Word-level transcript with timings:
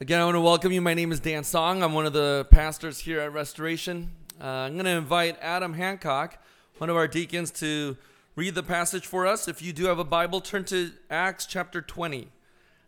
Again, 0.00 0.20
I 0.20 0.24
want 0.26 0.36
to 0.36 0.40
welcome 0.40 0.70
you. 0.70 0.80
My 0.80 0.94
name 0.94 1.10
is 1.10 1.18
Dan 1.18 1.42
Song. 1.42 1.82
I'm 1.82 1.92
one 1.92 2.06
of 2.06 2.12
the 2.12 2.46
pastors 2.52 3.00
here 3.00 3.18
at 3.18 3.32
Restoration. 3.32 4.12
Uh, 4.40 4.44
I'm 4.44 4.74
going 4.74 4.84
to 4.84 4.92
invite 4.92 5.36
Adam 5.42 5.72
Hancock, 5.72 6.40
one 6.76 6.88
of 6.88 6.94
our 6.94 7.08
deacons, 7.08 7.50
to 7.58 7.96
read 8.36 8.54
the 8.54 8.62
passage 8.62 9.08
for 9.08 9.26
us. 9.26 9.48
If 9.48 9.60
you 9.60 9.72
do 9.72 9.86
have 9.86 9.98
a 9.98 10.04
Bible, 10.04 10.40
turn 10.40 10.62
to 10.66 10.92
Acts 11.10 11.46
chapter 11.46 11.82
20. 11.82 12.28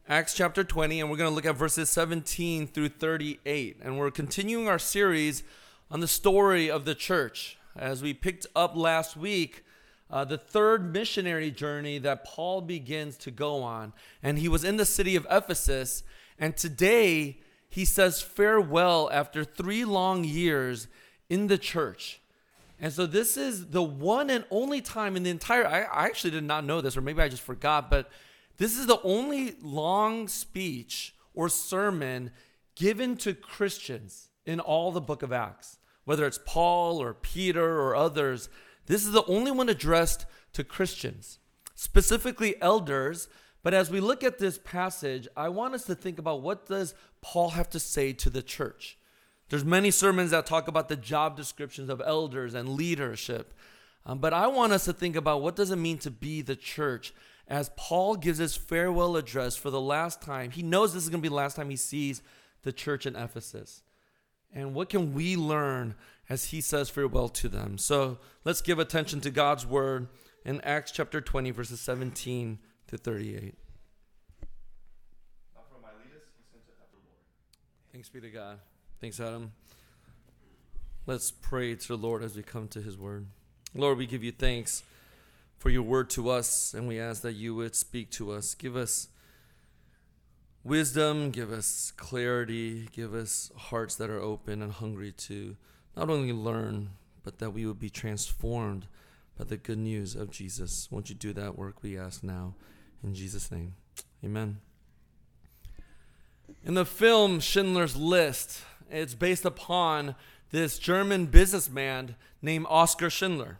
Acts 0.08 0.34
chapter 0.34 0.62
20, 0.62 1.00
and 1.00 1.10
we're 1.10 1.16
going 1.16 1.28
to 1.28 1.34
look 1.34 1.46
at 1.46 1.56
verses 1.56 1.90
17 1.90 2.68
through 2.68 2.90
38. 2.90 3.78
And 3.82 3.98
we're 3.98 4.12
continuing 4.12 4.68
our 4.68 4.78
series 4.78 5.42
on 5.90 5.98
the 5.98 6.06
story 6.06 6.70
of 6.70 6.84
the 6.84 6.94
church. 6.94 7.58
As 7.76 8.04
we 8.04 8.14
picked 8.14 8.46
up 8.54 8.76
last 8.76 9.16
week, 9.16 9.64
uh, 10.12 10.24
the 10.24 10.38
third 10.38 10.92
missionary 10.92 11.50
journey 11.50 11.98
that 11.98 12.24
Paul 12.24 12.60
begins 12.60 13.16
to 13.16 13.32
go 13.32 13.64
on. 13.64 13.94
And 14.22 14.38
he 14.38 14.48
was 14.48 14.62
in 14.62 14.76
the 14.76 14.86
city 14.86 15.16
of 15.16 15.26
Ephesus. 15.28 16.04
And 16.40 16.56
today, 16.56 17.38
he 17.68 17.84
says 17.84 18.22
farewell 18.22 19.10
after 19.12 19.44
three 19.44 19.84
long 19.84 20.24
years 20.24 20.88
in 21.28 21.46
the 21.46 21.58
church. 21.58 22.20
And 22.80 22.92
so, 22.92 23.04
this 23.04 23.36
is 23.36 23.68
the 23.68 23.82
one 23.82 24.30
and 24.30 24.46
only 24.50 24.80
time 24.80 25.16
in 25.16 25.22
the 25.22 25.30
entire, 25.30 25.66
I, 25.66 25.82
I 25.82 26.06
actually 26.06 26.30
did 26.30 26.44
not 26.44 26.64
know 26.64 26.80
this, 26.80 26.96
or 26.96 27.02
maybe 27.02 27.20
I 27.20 27.28
just 27.28 27.42
forgot, 27.42 27.90
but 27.90 28.10
this 28.56 28.76
is 28.76 28.86
the 28.86 29.00
only 29.02 29.54
long 29.60 30.28
speech 30.28 31.14
or 31.34 31.50
sermon 31.50 32.30
given 32.74 33.16
to 33.18 33.34
Christians 33.34 34.30
in 34.46 34.60
all 34.60 34.90
the 34.90 35.00
book 35.00 35.22
of 35.22 35.32
Acts. 35.32 35.76
Whether 36.04 36.26
it's 36.26 36.40
Paul 36.44 37.00
or 37.00 37.12
Peter 37.12 37.80
or 37.80 37.94
others, 37.94 38.48
this 38.86 39.04
is 39.04 39.12
the 39.12 39.24
only 39.26 39.50
one 39.50 39.68
addressed 39.68 40.24
to 40.54 40.64
Christians, 40.64 41.38
specifically 41.74 42.60
elders 42.62 43.28
but 43.62 43.74
as 43.74 43.90
we 43.90 44.00
look 44.00 44.24
at 44.24 44.38
this 44.38 44.58
passage, 44.58 45.28
I 45.36 45.48
want 45.50 45.74
us 45.74 45.84
to 45.84 45.94
think 45.94 46.18
about 46.18 46.42
what 46.42 46.66
does 46.66 46.94
Paul 47.20 47.50
have 47.50 47.68
to 47.70 47.80
say 47.80 48.12
to 48.14 48.30
the 48.30 48.42
church? 48.42 48.98
There's 49.50 49.64
many 49.64 49.90
sermons 49.90 50.30
that 50.30 50.46
talk 50.46 50.68
about 50.68 50.88
the 50.88 50.96
job 50.96 51.36
descriptions 51.36 51.90
of 51.90 52.00
elders 52.04 52.54
and 52.54 52.70
leadership. 52.70 53.52
Um, 54.06 54.18
but 54.18 54.32
I 54.32 54.46
want 54.46 54.72
us 54.72 54.86
to 54.86 54.92
think 54.92 55.16
about 55.16 55.42
what 55.42 55.56
does 55.56 55.70
it 55.70 55.76
mean 55.76 55.98
to 55.98 56.10
be 56.10 56.40
the 56.40 56.56
church 56.56 57.12
as 57.46 57.70
Paul 57.76 58.14
gives 58.14 58.38
his 58.38 58.56
farewell 58.56 59.16
address 59.16 59.56
for 59.56 59.70
the 59.70 59.80
last 59.80 60.22
time. 60.22 60.52
He 60.52 60.62
knows 60.62 60.94
this 60.94 61.02
is 61.02 61.10
going 61.10 61.20
to 61.20 61.22
be 61.22 61.28
the 61.28 61.34
last 61.34 61.56
time 61.56 61.68
he 61.68 61.76
sees 61.76 62.22
the 62.62 62.72
church 62.72 63.04
in 63.04 63.16
Ephesus. 63.16 63.82
And 64.54 64.74
what 64.74 64.88
can 64.88 65.12
we 65.12 65.36
learn 65.36 65.96
as 66.28 66.46
he 66.46 66.60
says 66.60 66.88
farewell 66.88 67.28
to 67.28 67.48
them? 67.48 67.76
So 67.76 68.18
let's 68.44 68.62
give 68.62 68.78
attention 68.78 69.20
to 69.22 69.30
God's 69.30 69.66
word 69.66 70.06
in 70.44 70.60
Acts 70.62 70.92
chapter 70.92 71.20
20, 71.20 71.50
verses 71.50 71.80
17 71.80 72.58
to 72.90 72.98
38. 72.98 73.54
Thanks 77.92 78.08
be 78.08 78.20
to 78.20 78.30
God. 78.30 78.58
Thanks, 79.00 79.20
Adam. 79.20 79.52
Let's 81.06 81.30
pray 81.30 81.76
to 81.76 81.88
the 81.88 81.96
Lord 81.96 82.24
as 82.24 82.34
we 82.34 82.42
come 82.42 82.66
to 82.68 82.82
his 82.82 82.98
word. 82.98 83.26
Lord, 83.76 83.96
we 83.96 84.06
give 84.06 84.24
you 84.24 84.32
thanks 84.32 84.82
for 85.56 85.70
your 85.70 85.82
word 85.82 86.10
to 86.10 86.30
us, 86.30 86.74
and 86.74 86.88
we 86.88 86.98
ask 86.98 87.22
that 87.22 87.34
you 87.34 87.54
would 87.54 87.76
speak 87.76 88.10
to 88.12 88.32
us. 88.32 88.54
Give 88.54 88.74
us 88.74 89.06
wisdom, 90.64 91.30
give 91.30 91.52
us 91.52 91.92
clarity, 91.96 92.88
give 92.90 93.14
us 93.14 93.52
hearts 93.56 93.94
that 93.96 94.10
are 94.10 94.20
open 94.20 94.62
and 94.62 94.72
hungry 94.72 95.12
to 95.12 95.56
not 95.96 96.10
only 96.10 96.32
learn, 96.32 96.90
but 97.22 97.38
that 97.38 97.50
we 97.50 97.66
would 97.66 97.78
be 97.78 97.90
transformed 97.90 98.88
by 99.38 99.44
the 99.44 99.56
good 99.56 99.78
news 99.78 100.16
of 100.16 100.32
Jesus. 100.32 100.88
Won't 100.90 101.08
you 101.08 101.14
do 101.14 101.32
that 101.34 101.56
work, 101.56 101.84
we 101.84 101.96
ask 101.96 102.24
now? 102.24 102.54
In 103.02 103.14
Jesus' 103.14 103.50
name, 103.50 103.74
amen. 104.24 104.58
In 106.64 106.74
the 106.74 106.84
film 106.84 107.40
Schindler's 107.40 107.96
List, 107.96 108.62
it's 108.90 109.14
based 109.14 109.44
upon 109.44 110.14
this 110.50 110.78
German 110.78 111.26
businessman 111.26 112.16
named 112.42 112.66
Oskar 112.68 113.08
Schindler. 113.08 113.58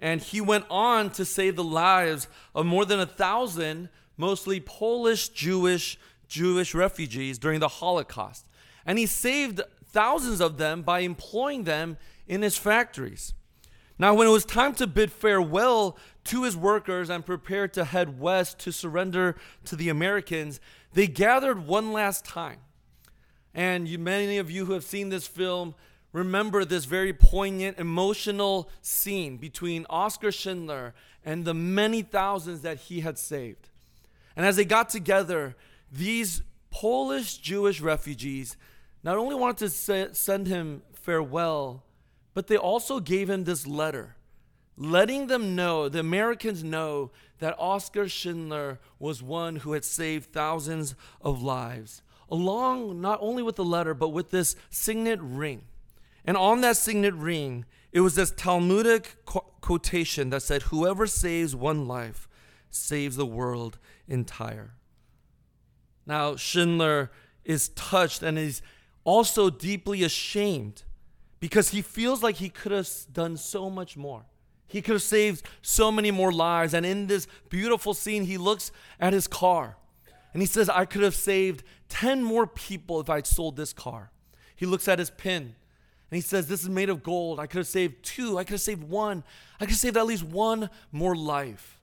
And 0.00 0.20
he 0.20 0.40
went 0.40 0.64
on 0.70 1.10
to 1.10 1.24
save 1.24 1.56
the 1.56 1.64
lives 1.64 2.26
of 2.54 2.66
more 2.66 2.84
than 2.84 2.98
a 2.98 3.06
thousand, 3.06 3.90
mostly 4.16 4.58
Polish, 4.58 5.28
Jewish, 5.28 5.98
Jewish 6.26 6.74
refugees 6.74 7.38
during 7.38 7.60
the 7.60 7.68
Holocaust. 7.68 8.46
And 8.86 8.98
he 8.98 9.06
saved 9.06 9.60
thousands 9.86 10.40
of 10.40 10.56
them 10.56 10.82
by 10.82 11.00
employing 11.00 11.64
them 11.64 11.98
in 12.26 12.42
his 12.42 12.56
factories. 12.56 13.34
Now, 14.00 14.14
when 14.14 14.26
it 14.26 14.30
was 14.30 14.46
time 14.46 14.72
to 14.76 14.86
bid 14.86 15.12
farewell 15.12 15.98
to 16.24 16.44
his 16.44 16.56
workers 16.56 17.10
and 17.10 17.24
prepare 17.24 17.68
to 17.68 17.84
head 17.84 18.18
west 18.18 18.58
to 18.60 18.72
surrender 18.72 19.36
to 19.66 19.76
the 19.76 19.90
Americans, 19.90 20.58
they 20.94 21.06
gathered 21.06 21.66
one 21.66 21.92
last 21.92 22.24
time. 22.24 22.60
And 23.52 23.86
you, 23.86 23.98
many 23.98 24.38
of 24.38 24.50
you 24.50 24.64
who 24.64 24.72
have 24.72 24.84
seen 24.84 25.10
this 25.10 25.26
film 25.26 25.74
remember 26.14 26.64
this 26.64 26.86
very 26.86 27.12
poignant, 27.12 27.78
emotional 27.78 28.70
scene 28.80 29.36
between 29.36 29.84
Oskar 29.90 30.32
Schindler 30.32 30.94
and 31.22 31.44
the 31.44 31.52
many 31.52 32.00
thousands 32.00 32.62
that 32.62 32.78
he 32.78 33.00
had 33.00 33.18
saved. 33.18 33.68
And 34.34 34.46
as 34.46 34.56
they 34.56 34.64
got 34.64 34.88
together, 34.88 35.56
these 35.92 36.40
Polish 36.70 37.36
Jewish 37.36 37.82
refugees 37.82 38.56
not 39.02 39.18
only 39.18 39.34
wanted 39.34 39.70
to 39.70 40.14
send 40.14 40.46
him 40.46 40.80
farewell, 40.94 41.84
but 42.40 42.46
they 42.46 42.56
also 42.56 43.00
gave 43.00 43.28
him 43.28 43.44
this 43.44 43.66
letter, 43.66 44.16
letting 44.74 45.26
them 45.26 45.54
know, 45.54 45.90
the 45.90 46.00
Americans 46.00 46.64
know, 46.64 47.10
that 47.38 47.54
Oskar 47.58 48.08
Schindler 48.08 48.78
was 48.98 49.22
one 49.22 49.56
who 49.56 49.74
had 49.74 49.84
saved 49.84 50.32
thousands 50.32 50.94
of 51.20 51.42
lives, 51.42 52.00
along 52.30 52.98
not 52.98 53.18
only 53.20 53.42
with 53.42 53.56
the 53.56 53.62
letter, 53.62 53.92
but 53.92 54.08
with 54.08 54.30
this 54.30 54.56
signet 54.70 55.20
ring. 55.20 55.64
And 56.24 56.34
on 56.34 56.62
that 56.62 56.78
signet 56.78 57.12
ring, 57.12 57.66
it 57.92 58.00
was 58.00 58.14
this 58.14 58.30
Talmudic 58.30 59.22
quotation 59.26 60.30
that 60.30 60.40
said, 60.40 60.62
Whoever 60.62 61.06
saves 61.06 61.54
one 61.54 61.86
life 61.86 62.26
saves 62.70 63.16
the 63.16 63.26
world 63.26 63.78
entire. 64.08 64.72
Now, 66.06 66.36
Schindler 66.36 67.10
is 67.44 67.68
touched 67.68 68.22
and 68.22 68.38
is 68.38 68.62
also 69.04 69.50
deeply 69.50 70.02
ashamed 70.02 70.84
because 71.40 71.70
he 71.70 71.82
feels 71.82 72.22
like 72.22 72.36
he 72.36 72.50
could 72.50 72.72
have 72.72 72.88
done 73.12 73.36
so 73.36 73.70
much 73.70 73.96
more. 73.96 74.26
He 74.66 74.82
could 74.82 74.92
have 74.92 75.02
saved 75.02 75.44
so 75.62 75.90
many 75.90 76.10
more 76.10 76.30
lives. 76.30 76.74
And 76.74 76.86
in 76.86 77.08
this 77.08 77.26
beautiful 77.48 77.92
scene, 77.92 78.24
he 78.24 78.38
looks 78.38 78.70
at 79.00 79.12
his 79.12 79.26
car 79.26 79.76
and 80.32 80.42
he 80.42 80.46
says, 80.46 80.68
I 80.68 80.84
could 80.84 81.02
have 81.02 81.16
saved 81.16 81.64
10 81.88 82.22
more 82.22 82.46
people 82.46 83.00
if 83.00 83.10
I'd 83.10 83.26
sold 83.26 83.56
this 83.56 83.72
car. 83.72 84.12
He 84.54 84.66
looks 84.66 84.86
at 84.86 85.00
his 85.00 85.10
pin 85.10 85.42
and 85.42 86.16
he 86.16 86.20
says, 86.20 86.46
This 86.46 86.62
is 86.62 86.68
made 86.68 86.88
of 86.88 87.02
gold. 87.02 87.40
I 87.40 87.46
could 87.46 87.58
have 87.58 87.66
saved 87.66 88.04
two. 88.04 88.38
I 88.38 88.44
could 88.44 88.52
have 88.52 88.60
saved 88.60 88.84
one. 88.84 89.24
I 89.56 89.64
could 89.64 89.70
have 89.70 89.78
saved 89.78 89.96
at 89.96 90.06
least 90.06 90.22
one 90.22 90.70
more 90.92 91.16
life. 91.16 91.80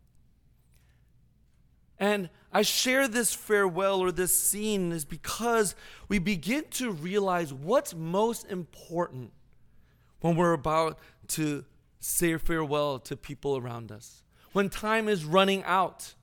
And 2.00 2.30
I 2.54 2.62
share 2.62 3.08
this 3.08 3.34
farewell 3.34 4.00
or 4.00 4.12
this 4.12 4.38
scene 4.38 4.92
is 4.92 5.04
because 5.04 5.76
we 6.08 6.20
begin 6.20 6.66
to 6.72 6.92
realize 6.92 7.52
what's 7.52 7.96
most 7.96 8.46
important 8.46 9.32
when 10.22 10.36
we're 10.36 10.54
about 10.54 11.00
to 11.30 11.66
say 12.00 12.38
farewell 12.38 13.00
to 13.00 13.16
people 13.16 13.58
around 13.58 13.92
us. 13.92 14.24
When 14.54 14.70
time 14.70 15.08
is 15.08 15.26
running 15.26 15.64
out, 15.64 16.16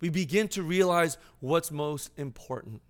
we 0.00 0.08
begin 0.08 0.48
to 0.48 0.62
realize 0.62 1.16
what's 1.40 1.70
most 1.70 2.10
important. 2.16 2.82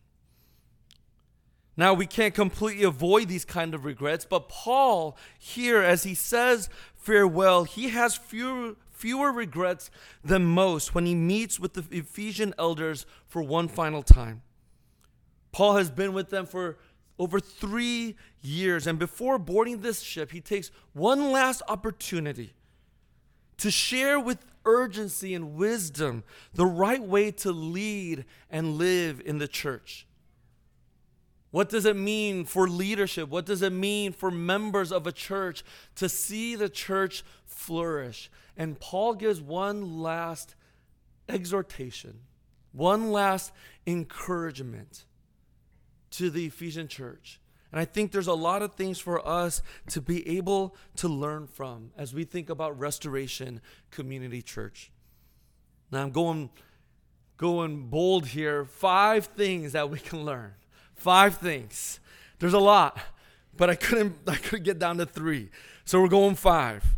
Now, 1.77 1.95
we 1.95 2.07
can't 2.07 2.35
completely 2.35 2.85
avoid 2.85 3.29
these 3.29 3.45
kind 3.45 3.75
of 3.75 3.85
regrets, 3.85 4.27
but 4.27 4.49
Paul, 4.49 5.17
here, 5.39 5.81
as 5.83 6.03
he 6.03 6.15
says 6.15 6.69
farewell, 6.95 7.65
he 7.65 7.89
has 7.89 8.15
fewer, 8.15 8.77
fewer 8.91 9.33
regrets 9.33 9.91
than 10.23 10.45
most 10.45 10.95
when 10.95 11.07
he 11.07 11.15
meets 11.15 11.59
with 11.59 11.73
the 11.75 11.85
Ephesian 11.91 12.55
elders 12.59 13.07
for 13.27 13.43
one 13.43 13.69
final 13.69 14.03
time. 14.03 14.43
Paul 15.51 15.77
has 15.77 15.91
been 15.91 16.13
with 16.13 16.31
them 16.31 16.47
for 16.47 16.79
over 17.19 17.41
three 17.41 18.17
years. 18.43 18.87
And 18.87 18.99
before 18.99 19.39
boarding 19.39 19.81
this 19.81 20.03
ship, 20.03 20.33
he 20.33 20.41
takes 20.41 20.71
one 20.93 21.31
last 21.31 21.63
opportunity 21.69 22.53
to 23.59 23.71
share 23.71 24.19
with 24.21 24.45
urgency 24.65 25.35
and 25.35 25.55
wisdom 25.55 26.25
the 26.55 26.67
right 26.67 27.03
way 27.03 27.31
to 27.31 27.53
lead 27.53 28.25
and 28.51 28.77
live 28.77 29.23
in 29.25 29.39
the 29.39 29.49
church. 29.49 30.07
What 31.51 31.69
does 31.69 31.85
it 31.85 31.97
mean 31.97 32.47
for 32.47 32.67
leadership? 32.67 33.29
What 33.29 33.45
does 33.45 33.61
it 33.61 33.73
mean 33.73 34.13
for 34.13 34.31
members 34.31 34.91
of 34.91 35.07
a 35.07 35.13
church 35.13 35.63
to 35.97 36.09
see 36.09 36.57
the 36.57 36.71
church 36.71 37.23
flourish? 37.45 38.31
And 38.57 38.81
Paul 38.81 39.15
gives 39.15 39.41
one 39.41 40.01
last 40.01 40.55
exhortation, 41.29 42.21
one 42.73 43.13
last 43.13 43.53
encouragement 43.87 45.05
to 46.13 46.31
the 46.31 46.47
Ephesian 46.47 46.89
church. 46.89 47.39
And 47.73 47.81
I 47.81 47.87
think 47.87 48.13
there's 48.13 48.27
a 48.27 48.35
lot 48.35 48.61
of 48.61 48.75
things 48.75 48.99
for 48.99 49.27
us 49.27 49.63
to 49.89 50.03
be 50.03 50.29
able 50.37 50.77
to 50.97 51.09
learn 51.09 51.47
from 51.47 51.91
as 51.97 52.15
we 52.15 52.25
think 52.25 52.51
about 52.51 52.79
Restoration 52.79 53.63
Community 53.91 54.43
Church. 54.43 54.93
Now 55.91 56.03
I'm 56.03 56.11
going 56.11 56.51
going 57.39 57.89
bold 57.89 58.27
here, 58.29 58.65
five 58.65 59.27
things 59.27 59.73
that 59.73 59.91
we 59.91 59.99
can 59.99 60.25
learn. 60.25 60.53
Five 60.95 61.39
things. 61.39 61.99
There's 62.39 62.53
a 62.53 62.61
lot, 62.61 62.99
but 63.57 63.71
I 63.71 63.75
couldn't 63.75 64.17
I 64.29 64.37
couldn't 64.37 64.65
get 64.65 64.79
down 64.79 64.99
to 64.99 65.07
3. 65.07 65.51
So 65.85 66.01
we're 66.01 66.09
going 66.09 66.35
5. 66.35 66.97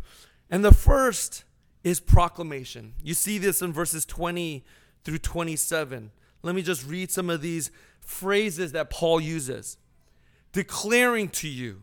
And 0.51 0.63
the 0.63 0.73
first 0.73 1.45
is 1.83 1.99
proclamation. 1.99 2.93
You 3.01 3.13
see 3.13 3.37
this 3.37 3.61
in 3.61 3.71
verses 3.71 4.05
20 4.05 4.63
through 5.03 5.19
27. 5.19 6.11
Let 6.43 6.53
me 6.55 6.61
just 6.61 6.85
read 6.85 7.11
some 7.11 7.29
of 7.29 7.41
these 7.41 7.71
phrases 8.01 8.73
that 8.73 8.89
Paul 8.89 9.19
uses. 9.21 9.77
Declaring 10.55 11.27
to 11.27 11.49
you, 11.49 11.81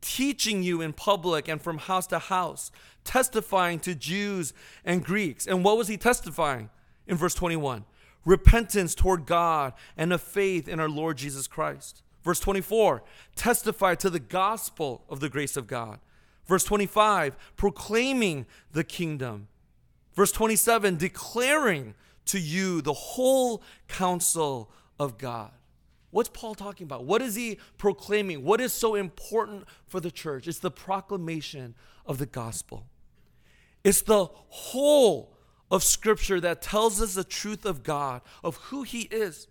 teaching 0.00 0.62
you 0.62 0.80
in 0.80 0.92
public 0.92 1.48
and 1.48 1.60
from 1.60 1.78
house 1.78 2.06
to 2.06 2.20
house, 2.20 2.70
testifying 3.02 3.80
to 3.80 3.96
Jews 3.96 4.54
and 4.84 5.04
Greeks. 5.04 5.44
And 5.44 5.64
what 5.64 5.76
was 5.76 5.88
he 5.88 5.96
testifying 5.96 6.70
in 7.08 7.16
verse 7.16 7.34
21? 7.34 7.84
Repentance 8.24 8.94
toward 8.94 9.26
God 9.26 9.72
and 9.96 10.12
a 10.12 10.18
faith 10.18 10.68
in 10.68 10.78
our 10.78 10.88
Lord 10.88 11.18
Jesus 11.18 11.48
Christ. 11.48 12.04
Verse 12.22 12.38
24, 12.38 13.02
testify 13.34 13.96
to 13.96 14.08
the 14.08 14.20
gospel 14.20 15.02
of 15.08 15.18
the 15.18 15.28
grace 15.28 15.56
of 15.56 15.66
God. 15.66 15.98
Verse 16.46 16.62
25, 16.62 17.36
proclaiming 17.56 18.46
the 18.70 18.84
kingdom. 18.84 19.48
Verse 20.14 20.30
27, 20.30 20.96
declaring 20.96 21.96
to 22.26 22.38
you 22.38 22.82
the 22.82 22.92
whole 22.92 23.64
counsel 23.88 24.70
of 25.00 25.18
God. 25.18 25.50
What's 26.12 26.28
Paul 26.28 26.54
talking 26.54 26.84
about? 26.84 27.04
What 27.04 27.22
is 27.22 27.34
he 27.34 27.58
proclaiming? 27.78 28.44
What 28.44 28.60
is 28.60 28.72
so 28.72 28.94
important 28.94 29.64
for 29.86 29.98
the 29.98 30.10
church? 30.10 30.46
It's 30.46 30.58
the 30.58 30.70
proclamation 30.70 31.74
of 32.04 32.18
the 32.18 32.26
gospel. 32.26 32.86
It's 33.82 34.02
the 34.02 34.26
whole 34.26 35.34
of 35.70 35.82
Scripture 35.82 36.38
that 36.38 36.60
tells 36.60 37.00
us 37.00 37.14
the 37.14 37.24
truth 37.24 37.64
of 37.64 37.82
God, 37.82 38.20
of 38.44 38.56
who 38.56 38.82
He 38.82 39.02
is, 39.02 39.48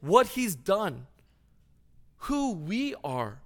what 0.00 0.26
He's 0.28 0.56
done, 0.56 1.06
who 2.24 2.52
we 2.52 2.96
are, 3.04 3.38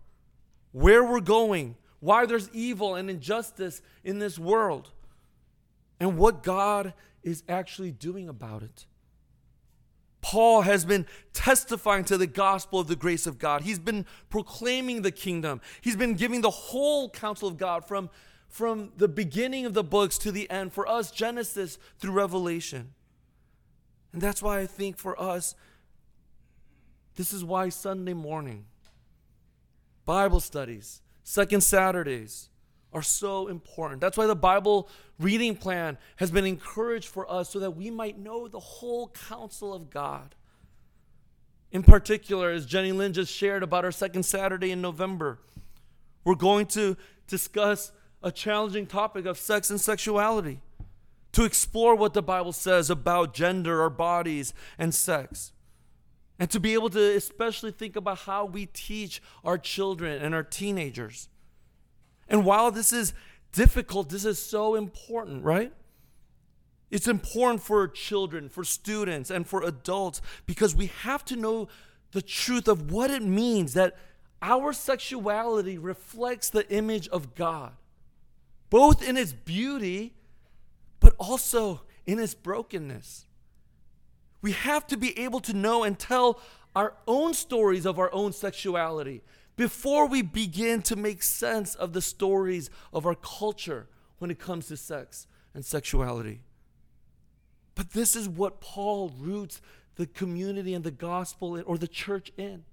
where 0.72 1.04
we're 1.04 1.20
going, 1.20 1.76
why 2.00 2.24
there's 2.24 2.48
evil 2.54 2.94
and 2.94 3.10
injustice 3.10 3.82
in 4.02 4.18
this 4.18 4.38
world, 4.38 4.92
and 6.00 6.16
what 6.16 6.42
God 6.42 6.94
is 7.22 7.42
actually 7.50 7.92
doing 7.92 8.30
about 8.30 8.62
it. 8.62 8.86
Paul 10.24 10.62
has 10.62 10.86
been 10.86 11.04
testifying 11.34 12.02
to 12.06 12.16
the 12.16 12.26
gospel 12.26 12.80
of 12.80 12.88
the 12.88 12.96
grace 12.96 13.26
of 13.26 13.38
God. 13.38 13.60
He's 13.60 13.78
been 13.78 14.06
proclaiming 14.30 15.02
the 15.02 15.10
kingdom. 15.10 15.60
He's 15.82 15.96
been 15.96 16.14
giving 16.14 16.40
the 16.40 16.48
whole 16.48 17.10
counsel 17.10 17.46
of 17.46 17.58
God 17.58 17.86
from, 17.86 18.08
from 18.48 18.92
the 18.96 19.06
beginning 19.06 19.66
of 19.66 19.74
the 19.74 19.84
books 19.84 20.16
to 20.18 20.32
the 20.32 20.48
end, 20.48 20.72
for 20.72 20.88
us, 20.88 21.10
Genesis 21.10 21.76
through 21.98 22.12
Revelation. 22.12 22.94
And 24.14 24.22
that's 24.22 24.40
why 24.40 24.60
I 24.60 24.66
think 24.66 24.96
for 24.96 25.20
us, 25.20 25.54
this 27.16 27.34
is 27.34 27.44
why 27.44 27.68
Sunday 27.68 28.14
morning, 28.14 28.64
Bible 30.06 30.40
studies, 30.40 31.02
second 31.22 31.60
Saturdays, 31.60 32.48
are 32.94 33.02
so 33.02 33.48
important. 33.48 34.00
That's 34.00 34.16
why 34.16 34.26
the 34.26 34.36
Bible 34.36 34.88
reading 35.18 35.56
plan 35.56 35.98
has 36.16 36.30
been 36.30 36.46
encouraged 36.46 37.08
for 37.08 37.30
us 37.30 37.50
so 37.50 37.58
that 37.58 37.72
we 37.72 37.90
might 37.90 38.18
know 38.18 38.48
the 38.48 38.60
whole 38.60 39.08
counsel 39.28 39.74
of 39.74 39.90
God. 39.90 40.34
In 41.72 41.82
particular, 41.82 42.50
as 42.50 42.64
Jenny 42.64 42.92
Lynn 42.92 43.12
just 43.12 43.32
shared 43.32 43.64
about 43.64 43.84
our 43.84 43.90
second 43.90 44.22
Saturday 44.22 44.70
in 44.70 44.80
November, 44.80 45.40
we're 46.24 46.36
going 46.36 46.66
to 46.66 46.96
discuss 47.26 47.90
a 48.22 48.32
challenging 48.32 48.86
topic 48.86 49.26
of 49.26 49.38
sex 49.38 49.68
and 49.70 49.80
sexuality, 49.80 50.60
to 51.32 51.44
explore 51.44 51.96
what 51.96 52.14
the 52.14 52.22
Bible 52.22 52.52
says 52.52 52.88
about 52.88 53.34
gender, 53.34 53.82
our 53.82 53.90
bodies, 53.90 54.54
and 54.78 54.94
sex. 54.94 55.52
And 56.38 56.48
to 56.50 56.60
be 56.60 56.74
able 56.74 56.90
to 56.90 57.16
especially 57.16 57.72
think 57.72 57.96
about 57.96 58.18
how 58.18 58.44
we 58.44 58.66
teach 58.66 59.20
our 59.44 59.58
children 59.58 60.22
and 60.22 60.34
our 60.34 60.44
teenagers. 60.44 61.28
And 62.28 62.44
while 62.44 62.70
this 62.70 62.92
is 62.92 63.12
difficult, 63.52 64.08
this 64.08 64.24
is 64.24 64.38
so 64.38 64.74
important, 64.74 65.44
right? 65.44 65.72
It's 66.90 67.08
important 67.08 67.62
for 67.62 67.88
children, 67.88 68.48
for 68.48 68.64
students, 68.64 69.30
and 69.30 69.46
for 69.46 69.62
adults 69.62 70.20
because 70.46 70.74
we 70.74 70.86
have 71.02 71.24
to 71.26 71.36
know 71.36 71.68
the 72.12 72.22
truth 72.22 72.68
of 72.68 72.92
what 72.92 73.10
it 73.10 73.22
means 73.22 73.74
that 73.74 73.96
our 74.40 74.72
sexuality 74.72 75.78
reflects 75.78 76.50
the 76.50 76.70
image 76.70 77.08
of 77.08 77.34
God, 77.34 77.72
both 78.70 79.06
in 79.06 79.16
its 79.16 79.32
beauty, 79.32 80.14
but 81.00 81.14
also 81.18 81.82
in 82.06 82.18
its 82.18 82.34
brokenness. 82.34 83.26
We 84.42 84.52
have 84.52 84.86
to 84.88 84.96
be 84.96 85.18
able 85.18 85.40
to 85.40 85.54
know 85.54 85.82
and 85.82 85.98
tell 85.98 86.38
our 86.76 86.94
own 87.06 87.34
stories 87.34 87.86
of 87.86 87.98
our 87.98 88.12
own 88.12 88.32
sexuality 88.32 89.22
before 89.56 90.06
we 90.06 90.22
begin 90.22 90.82
to 90.82 90.96
make 90.96 91.22
sense 91.22 91.74
of 91.74 91.92
the 91.92 92.02
stories 92.02 92.70
of 92.92 93.06
our 93.06 93.14
culture 93.14 93.88
when 94.18 94.30
it 94.30 94.38
comes 94.38 94.68
to 94.68 94.76
sex 94.76 95.26
and 95.54 95.64
sexuality. 95.64 96.40
But 97.74 97.90
this 97.90 98.16
is 98.16 98.28
what 98.28 98.60
Paul 98.60 99.12
roots 99.18 99.60
the 99.96 100.06
community 100.06 100.74
and 100.74 100.84
the 100.84 100.90
gospel 100.90 101.62
or 101.66 101.78
the 101.78 101.88
church 101.88 102.32
in 102.36 102.64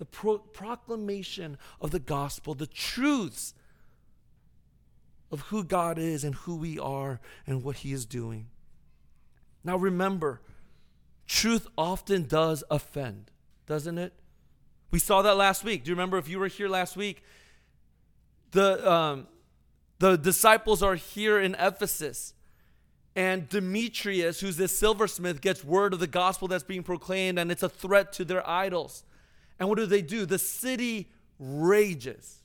the 0.00 0.06
pro- 0.06 0.38
proclamation 0.38 1.58
of 1.78 1.90
the 1.90 1.98
gospel, 1.98 2.54
the 2.54 2.66
truths 2.66 3.52
of 5.30 5.42
who 5.42 5.62
God 5.62 5.98
is 5.98 6.24
and 6.24 6.34
who 6.34 6.56
we 6.56 6.78
are 6.78 7.20
and 7.46 7.62
what 7.62 7.76
He 7.76 7.92
is 7.92 8.06
doing. 8.06 8.48
Now 9.62 9.76
remember, 9.76 10.40
truth 11.26 11.68
often 11.76 12.24
does 12.24 12.64
offend, 12.70 13.30
doesn't 13.66 13.98
it? 13.98 14.14
We 14.90 14.98
saw 14.98 15.22
that 15.22 15.36
last 15.36 15.64
week. 15.64 15.84
Do 15.84 15.90
you 15.90 15.94
remember 15.94 16.18
if 16.18 16.28
you 16.28 16.38
were 16.38 16.48
here 16.48 16.68
last 16.68 16.96
week? 16.96 17.22
The, 18.50 18.90
um, 18.90 19.28
the 19.98 20.16
disciples 20.16 20.82
are 20.82 20.96
here 20.96 21.40
in 21.40 21.54
Ephesus. 21.58 22.34
And 23.14 23.48
Demetrius, 23.48 24.40
who's 24.40 24.56
this 24.56 24.76
silversmith, 24.76 25.40
gets 25.40 25.64
word 25.64 25.92
of 25.92 26.00
the 26.00 26.06
gospel 26.06 26.48
that's 26.48 26.64
being 26.64 26.82
proclaimed, 26.82 27.38
and 27.38 27.50
it's 27.50 27.62
a 27.62 27.68
threat 27.68 28.12
to 28.14 28.24
their 28.24 28.48
idols. 28.48 29.04
And 29.58 29.68
what 29.68 29.78
do 29.78 29.86
they 29.86 30.02
do? 30.02 30.26
The 30.26 30.38
city 30.38 31.10
rages. 31.38 32.38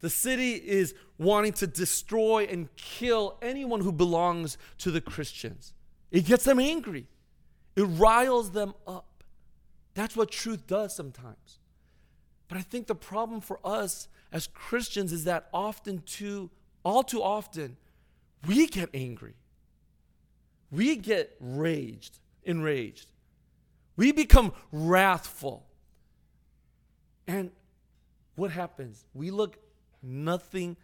The 0.00 0.10
city 0.10 0.54
is 0.54 0.94
wanting 1.18 1.52
to 1.54 1.66
destroy 1.66 2.46
and 2.50 2.74
kill 2.74 3.38
anyone 3.40 3.80
who 3.80 3.92
belongs 3.92 4.58
to 4.78 4.90
the 4.90 5.00
Christians. 5.00 5.72
It 6.10 6.26
gets 6.26 6.44
them 6.44 6.58
angry, 6.58 7.06
it 7.76 7.84
riles 7.84 8.50
them 8.50 8.74
up. 8.86 9.06
That's 9.94 10.16
what 10.16 10.30
truth 10.30 10.66
does 10.66 10.94
sometimes. 10.94 11.58
But 12.48 12.58
I 12.58 12.62
think 12.62 12.86
the 12.86 12.94
problem 12.94 13.40
for 13.40 13.58
us 13.64 14.08
as 14.32 14.46
Christians 14.46 15.12
is 15.12 15.24
that 15.24 15.48
often 15.52 16.02
too, 16.02 16.50
all 16.84 17.02
too 17.02 17.22
often, 17.22 17.76
we 18.46 18.66
get 18.66 18.88
angry. 18.94 19.34
We 20.70 20.96
get 20.96 21.36
raged, 21.38 22.18
enraged. 22.44 23.10
We 23.96 24.12
become 24.12 24.52
wrathful. 24.72 25.66
And 27.26 27.50
what 28.36 28.50
happens? 28.50 29.04
We 29.14 29.30
look 29.30 29.58
nothing 30.02 30.76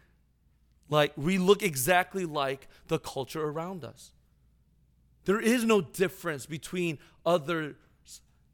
like, 0.89 1.13
we 1.17 1.37
look 1.37 1.61
exactly 1.63 2.25
like 2.25 2.67
the 2.87 2.99
culture 2.99 3.43
around 3.43 3.83
us. 3.83 4.11
There 5.25 5.39
is 5.39 5.63
no 5.63 5.81
difference 5.81 6.45
between 6.45 6.97
other 7.25 7.75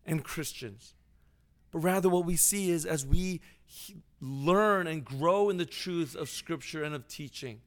and 0.05 0.23
Christians. 0.23 0.93
But 1.71 1.79
rather, 1.79 2.09
what 2.09 2.25
we 2.25 2.35
see 2.35 2.69
is 2.69 2.85
as 2.85 3.05
we 3.05 3.41
learn 4.21 4.87
and 4.87 5.03
grow 5.03 5.49
in 5.49 5.57
the 5.57 5.65
truths 5.65 6.15
of 6.15 6.29
Scripture 6.29 6.83
and 6.83 6.95
of 6.95 7.07
teaching, 7.07 7.61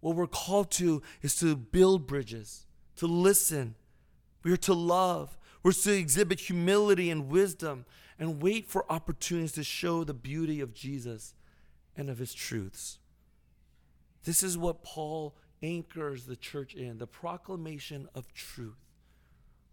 what 0.00 0.16
we're 0.16 0.26
called 0.26 0.70
to 0.72 1.02
is 1.22 1.36
to 1.36 1.56
build 1.56 2.06
bridges, 2.06 2.66
to 2.96 3.06
listen. 3.06 3.74
We 4.42 4.52
are 4.52 4.56
to 4.58 4.74
love. 4.74 5.36
We're 5.62 5.72
to 5.72 5.92
exhibit 5.92 6.40
humility 6.40 7.10
and 7.10 7.28
wisdom 7.28 7.84
and 8.18 8.42
wait 8.42 8.66
for 8.66 8.90
opportunities 8.90 9.52
to 9.52 9.64
show 9.64 10.04
the 10.04 10.14
beauty 10.14 10.60
of 10.60 10.74
Jesus 10.74 11.34
and 11.96 12.08
of 12.08 12.18
his 12.18 12.32
truths. 12.32 12.98
This 14.24 14.42
is 14.42 14.56
what 14.56 14.82
Paul 14.82 15.36
anchors 15.62 16.26
the 16.26 16.36
church 16.36 16.74
in 16.74 16.98
the 16.98 17.06
proclamation 17.06 18.08
of 18.14 18.32
truth, 18.32 18.78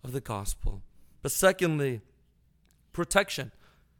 of 0.04 0.12
the 0.12 0.22
gospel. 0.22 0.82
But 1.28 1.34
secondly, 1.34 2.00
protection. 2.94 3.52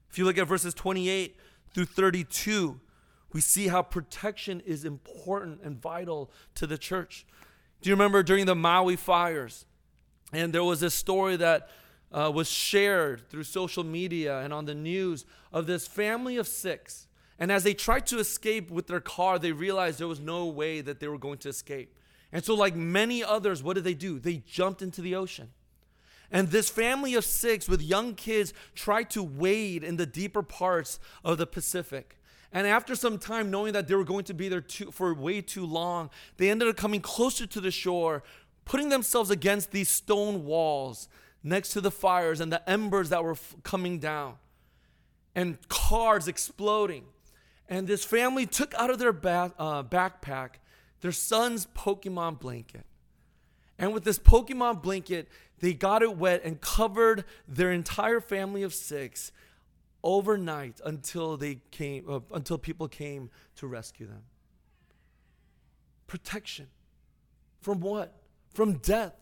If 0.10 0.18
you 0.18 0.24
look 0.24 0.38
at 0.38 0.48
verses 0.48 0.74
28 0.74 1.36
through 1.74 1.84
32, 1.84 2.80
we 3.34 3.42
see 3.42 3.68
how 3.68 3.82
protection 3.82 4.62
is 4.62 4.86
important 4.86 5.60
and 5.62 5.76
vital 5.76 6.32
to 6.56 6.66
the 6.66 6.78
church. 6.78 7.26
Do 7.82 7.90
you 7.90 7.96
remember 7.98 8.24
during 8.24 8.46
the 8.46 8.56
Maui 8.56 8.96
fires? 8.96 9.66
And 10.32 10.54
there 10.54 10.64
was 10.64 10.80
this 10.80 10.94
story 10.94 11.36
that 11.36 11.68
uh, 12.14 12.32
was 12.34 12.50
shared 12.50 13.30
through 13.30 13.44
social 13.44 13.84
media 13.84 14.40
and 14.40 14.54
on 14.54 14.64
the 14.64 14.76
news 14.76 15.26
of 15.52 15.68
this 15.68 15.86
family 15.86 16.38
of 16.38 16.48
six. 16.48 17.08
And 17.38 17.52
as 17.52 17.66
they 17.66 17.74
tried 17.74 18.06
to 18.06 18.20
escape 18.20 18.72
with 18.72 18.88
their 18.88 19.02
car, 19.02 19.38
they 19.38 19.52
realized 19.52 20.00
there 20.00 20.08
was 20.08 20.22
no 20.22 20.46
way 20.46 20.80
that 20.80 21.02
they 21.02 21.10
were 21.10 21.18
going 21.18 21.40
to 21.40 21.50
escape. 21.50 21.94
And 22.32 22.42
so, 22.46 22.56
like 22.56 22.74
many 22.74 23.22
others, 23.22 23.62
what 23.62 23.74
did 23.74 23.84
they 23.84 23.96
do? 23.96 24.18
They 24.18 24.38
jumped 24.38 24.82
into 24.82 25.02
the 25.02 25.16
ocean. 25.16 25.50
And 26.32 26.50
this 26.50 26.70
family 26.70 27.16
of 27.16 27.24
six 27.24 27.70
with 27.70 27.82
young 27.82 28.16
kids 28.16 28.54
tried 28.76 29.10
to 29.12 29.24
wade 29.24 29.84
in 29.84 29.98
the 29.98 30.06
deeper 30.06 30.44
parts 30.44 31.00
of 31.24 31.38
the 31.38 31.48
Pacific. 31.48 32.18
And 32.52 32.66
after 32.66 32.96
some 32.96 33.18
time, 33.18 33.52
knowing 33.52 33.74
that 33.74 33.88
they 33.88 33.96
were 33.96 34.04
going 34.04 34.26
to 34.26 34.34
be 34.34 34.50
there 34.50 34.62
too, 34.62 34.92
for 34.92 35.14
way 35.14 35.42
too 35.42 35.66
long, 35.66 36.10
they 36.38 36.50
ended 36.50 36.68
up 36.68 36.78
coming 36.78 37.02
closer 37.02 37.46
to 37.46 37.62
the 37.62 37.72
shore, 37.72 38.24
putting 38.66 38.90
themselves 38.90 39.30
against 39.30 39.72
these 39.72 39.90
stone 39.90 40.46
walls 40.46 41.08
next 41.44 41.70
to 41.70 41.82
the 41.82 41.92
fires 41.92 42.40
and 42.40 42.52
the 42.52 42.68
embers 42.70 43.10
that 43.10 43.24
were 43.24 43.32
f- 43.32 43.56
coming 43.64 44.00
down, 44.00 44.36
and 45.36 45.58
cars 45.70 46.28
exploding. 46.28 47.04
And 47.70 47.86
this 47.86 48.04
family 48.04 48.46
took 48.46 48.74
out 48.74 48.90
of 48.90 48.98
their 48.98 49.14
ba- 49.14 49.54
uh, 49.60 49.84
backpack 49.84 50.56
their 51.02 51.12
son's 51.12 51.68
Pokemon 51.68 52.40
blanket. 52.40 52.87
And 53.80 53.94
with 53.94 54.04
this 54.04 54.18
Pokemon 54.18 54.82
blanket, 54.82 55.28
they 55.60 55.74
got 55.74 56.02
it 56.02 56.18
wet 56.18 56.42
and 56.44 56.60
covered 56.60 57.26
their 57.48 57.72
entire 57.72 58.20
family 58.20 58.64
of 58.64 58.74
six 58.74 59.32
overnight 60.04 60.80
until 60.86 61.38
they 61.38 61.60
came 61.72 62.06
uh, 62.10 62.20
until 62.34 62.58
people 62.58 62.88
came 62.88 63.30
to 63.56 63.68
rescue 63.68 64.08
them. 64.08 64.24
Protection 66.08 66.68
from 67.60 67.82
what? 67.82 68.14
From 68.54 68.74
death. 68.78 69.14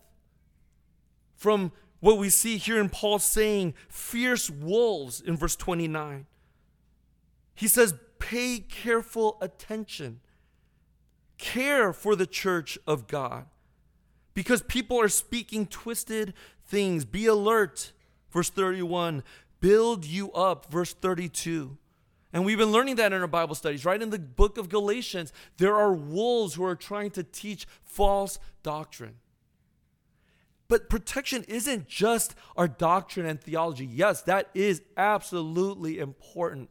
From 1.35 1.71
what 1.99 2.17
we 2.17 2.29
see 2.29 2.57
here 2.57 2.79
in 2.79 2.89
Paul 2.89 3.19
saying, 3.19 3.73
fierce 3.89 4.49
wolves 4.49 5.19
in 5.19 5.35
verse 5.35 5.55
29. 5.55 6.27
He 7.55 7.67
says, 7.67 7.95
pay 8.19 8.59
careful 8.59 9.37
attention. 9.41 10.19
Care 11.37 11.91
for 11.91 12.15
the 12.15 12.27
church 12.27 12.77
of 12.85 13.07
God 13.07 13.45
because 14.35 14.61
people 14.61 15.01
are 15.01 15.09
speaking 15.09 15.65
twisted 15.65 16.35
things. 16.67 17.05
Be 17.05 17.25
alert, 17.25 17.93
verse 18.31 18.51
31. 18.51 19.23
Build 19.59 20.05
you 20.05 20.31
up, 20.33 20.71
verse 20.71 20.93
32. 20.93 21.77
And 22.31 22.45
we've 22.45 22.57
been 22.57 22.73
learning 22.73 22.97
that 22.97 23.13
in 23.13 23.21
our 23.21 23.27
Bible 23.27 23.55
studies, 23.55 23.85
right? 23.85 24.01
In 24.01 24.09
the 24.09 24.19
book 24.19 24.57
of 24.57 24.67
Galatians, 24.67 25.31
there 25.57 25.75
are 25.75 25.93
wolves 25.93 26.55
who 26.55 26.65
are 26.65 26.75
trying 26.75 27.11
to 27.11 27.23
teach 27.23 27.65
false 27.81 28.37
doctrine. 28.61 29.15
But 30.67 30.89
protection 30.89 31.45
isn't 31.47 31.87
just 31.87 32.35
our 32.57 32.67
doctrine 32.67 33.25
and 33.25 33.39
theology. 33.39 33.85
Yes, 33.85 34.21
that 34.23 34.49
is 34.53 34.81
absolutely 34.97 35.99
important 35.99 36.69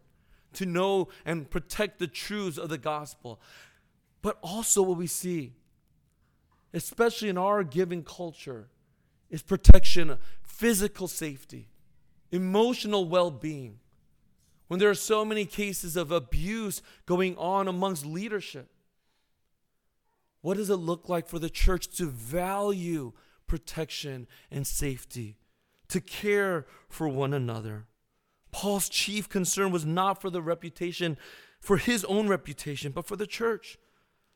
to 0.54 0.66
know 0.66 1.08
and 1.24 1.48
protect 1.48 1.98
the 1.98 2.08
truths 2.08 2.58
of 2.58 2.68
the 2.68 2.78
gospel. 2.78 3.40
But 4.20 4.38
also, 4.42 4.82
what 4.82 4.98
we 4.98 5.06
see 5.06 5.52
especially 6.74 7.28
in 7.28 7.38
our 7.38 7.62
giving 7.62 8.02
culture, 8.02 8.68
is 9.30 9.42
protection, 9.42 10.18
physical 10.42 11.08
safety, 11.08 11.68
emotional 12.30 13.08
well 13.08 13.30
being. 13.30 13.78
When 14.68 14.80
there 14.80 14.90
are 14.90 14.94
so 14.94 15.24
many 15.24 15.44
cases 15.44 15.96
of 15.96 16.10
abuse 16.10 16.82
going 17.06 17.36
on 17.36 17.68
amongst 17.68 18.04
leadership, 18.04 18.68
what 20.40 20.56
does 20.56 20.68
it 20.68 20.76
look 20.76 21.08
like 21.08 21.28
for 21.28 21.38
the 21.38 21.48
church 21.48 21.88
to 21.96 22.06
value 22.06 23.12
protection 23.46 24.26
and 24.50 24.66
safety, 24.66 25.38
to 25.88 26.00
care 26.00 26.66
for 26.88 27.08
one 27.08 27.32
another? 27.32 27.86
Paul's 28.50 28.88
chief 28.88 29.28
concern 29.28 29.70
was 29.72 29.84
not 29.84 30.20
for 30.20 30.30
the 30.30 30.42
reputation, 30.42 31.16
for 31.60 31.76
his 31.76 32.04
own 32.04 32.28
reputation, 32.28 32.92
but 32.92 33.06
for 33.06 33.16
the 33.16 33.26
church. 33.26 33.78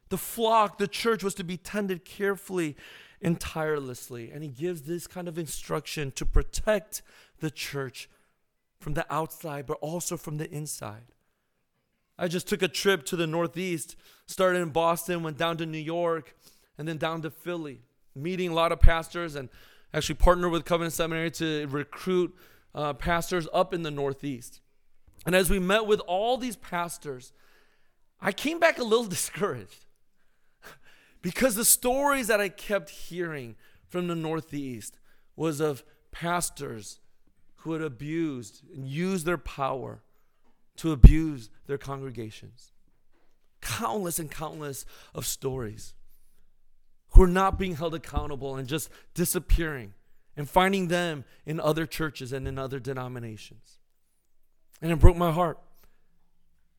The 0.08 0.18
flock, 0.18 0.78
the 0.78 0.88
church 0.88 1.22
was 1.22 1.34
to 1.34 1.44
be 1.44 1.56
tended 1.56 2.04
carefully 2.04 2.76
and 3.20 3.38
tirelessly. 3.40 4.30
And 4.30 4.42
he 4.42 4.48
gives 4.48 4.82
this 4.82 5.06
kind 5.06 5.28
of 5.28 5.38
instruction 5.38 6.10
to 6.12 6.24
protect 6.24 7.02
the 7.40 7.50
church 7.50 8.08
from 8.80 8.94
the 8.94 9.06
outside, 9.12 9.66
but 9.66 9.78
also 9.80 10.16
from 10.16 10.38
the 10.38 10.50
inside. 10.50 11.12
I 12.18 12.28
just 12.28 12.48
took 12.48 12.62
a 12.62 12.68
trip 12.68 13.04
to 13.06 13.16
the 13.16 13.26
Northeast, 13.26 13.96
started 14.26 14.60
in 14.60 14.70
Boston, 14.70 15.22
went 15.22 15.38
down 15.38 15.56
to 15.58 15.66
New 15.66 15.78
York, 15.78 16.34
and 16.76 16.86
then 16.86 16.96
down 16.96 17.22
to 17.22 17.30
Philly, 17.30 17.82
meeting 18.14 18.50
a 18.50 18.54
lot 18.54 18.72
of 18.72 18.80
pastors 18.80 19.36
and 19.36 19.48
actually 19.94 20.16
partnered 20.16 20.50
with 20.50 20.64
Covenant 20.64 20.92
Seminary 20.92 21.30
to 21.32 21.66
recruit 21.68 22.34
uh, 22.74 22.92
pastors 22.92 23.46
up 23.52 23.72
in 23.72 23.82
the 23.82 23.90
Northeast. 23.90 24.60
And 25.26 25.34
as 25.34 25.50
we 25.50 25.58
met 25.58 25.86
with 25.86 26.00
all 26.00 26.36
these 26.36 26.56
pastors, 26.56 27.32
I 28.20 28.32
came 28.32 28.58
back 28.58 28.78
a 28.78 28.84
little 28.84 29.04
discouraged. 29.18 29.86
Because 31.22 31.54
the 31.54 31.64
stories 31.64 32.28
that 32.28 32.40
I 32.40 32.48
kept 32.48 32.90
hearing 32.90 33.56
from 33.88 34.06
the 34.06 34.14
Northeast 34.14 34.98
was 35.36 35.60
of 35.60 35.82
pastors 36.12 37.00
who 37.58 37.72
had 37.72 37.82
abused 37.82 38.62
and 38.74 38.86
used 38.86 39.26
their 39.26 39.38
power 39.38 40.02
to 40.76 40.92
abuse 40.92 41.50
their 41.66 41.78
congregations. 41.78 42.72
Countless 43.60 44.18
and 44.18 44.30
countless 44.30 44.86
of 45.14 45.26
stories 45.26 45.94
who 47.10 47.22
are 47.22 47.28
not 47.28 47.58
being 47.58 47.76
held 47.76 47.94
accountable 47.94 48.56
and 48.56 48.68
just 48.68 48.90
disappearing 49.14 49.94
and 50.36 50.48
finding 50.48 50.88
them 50.88 51.24
in 51.44 51.58
other 51.58 51.84
churches 51.84 52.32
and 52.32 52.46
in 52.46 52.58
other 52.58 52.78
denominations. 52.78 53.78
And 54.80 54.92
it 54.92 55.00
broke 55.00 55.16
my 55.16 55.32
heart. 55.32 55.58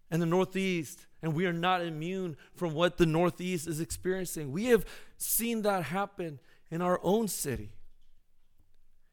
And 0.10 0.22
the 0.22 0.26
Northeast 0.26 1.08
and 1.22 1.34
we 1.34 1.46
are 1.46 1.54
not 1.54 1.82
immune 1.82 2.38
from 2.56 2.74
what 2.74 2.98
the 2.98 3.06
Northeast 3.06 3.68
is 3.68 3.80
experiencing. 3.80 4.52
We 4.52 4.66
have 4.66 4.86
seen 5.18 5.64
that 5.64 5.84
happen 5.84 6.40
in 6.72 6.82
our 6.82 7.00
own 7.04 7.28
city. 7.28 7.72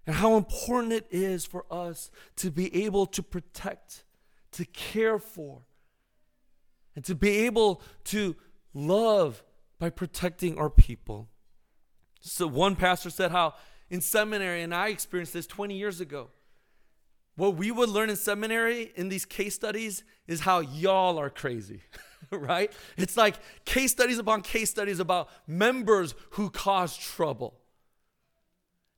And 0.06 0.16
how 0.16 0.36
important 0.36 0.92
it 0.92 1.06
is 1.10 1.44
for 1.44 1.64
us 1.70 2.10
to 2.36 2.50
be 2.50 2.84
able 2.84 3.06
to 3.06 3.22
protect, 3.22 4.04
to 4.52 4.64
care 4.66 5.18
for, 5.18 5.62
and 6.94 7.04
to 7.04 7.14
be 7.14 7.30
able 7.46 7.82
to 8.04 8.36
love 8.72 9.42
by 9.78 9.90
protecting 9.90 10.58
our 10.58 10.70
people. 10.70 11.28
So, 12.20 12.46
one 12.46 12.76
pastor 12.76 13.10
said 13.10 13.32
how 13.32 13.54
in 13.90 14.00
seminary, 14.00 14.62
and 14.62 14.74
I 14.74 14.88
experienced 14.88 15.32
this 15.32 15.46
20 15.46 15.76
years 15.76 16.00
ago, 16.00 16.30
what 17.36 17.56
we 17.56 17.70
would 17.70 17.88
learn 17.88 18.10
in 18.10 18.16
seminary 18.16 18.92
in 18.96 19.08
these 19.08 19.24
case 19.24 19.54
studies 19.54 20.02
is 20.26 20.40
how 20.40 20.60
y'all 20.60 21.18
are 21.18 21.30
crazy, 21.30 21.82
right? 22.30 22.72
It's 22.96 23.16
like 23.16 23.36
case 23.64 23.92
studies 23.92 24.18
upon 24.18 24.42
case 24.42 24.70
studies 24.70 25.00
about 25.00 25.28
members 25.46 26.14
who 26.30 26.50
cause 26.50 26.96
trouble. 26.96 27.60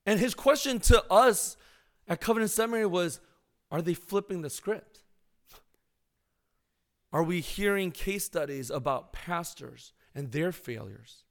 And 0.06 0.18
his 0.18 0.34
question 0.34 0.78
to 0.80 1.04
us 1.12 1.56
at 2.06 2.20
Covenant 2.20 2.50
Seminary 2.50 2.86
was 2.86 3.20
Are 3.70 3.82
they 3.82 3.94
flipping 3.94 4.42
the 4.42 4.50
script? 4.50 5.00
Are 7.12 7.22
we 7.22 7.40
hearing 7.40 7.90
case 7.90 8.24
studies 8.24 8.70
about 8.70 9.12
pastors 9.12 9.92
and 10.14 10.30
their 10.30 10.52
failures? 10.52 11.24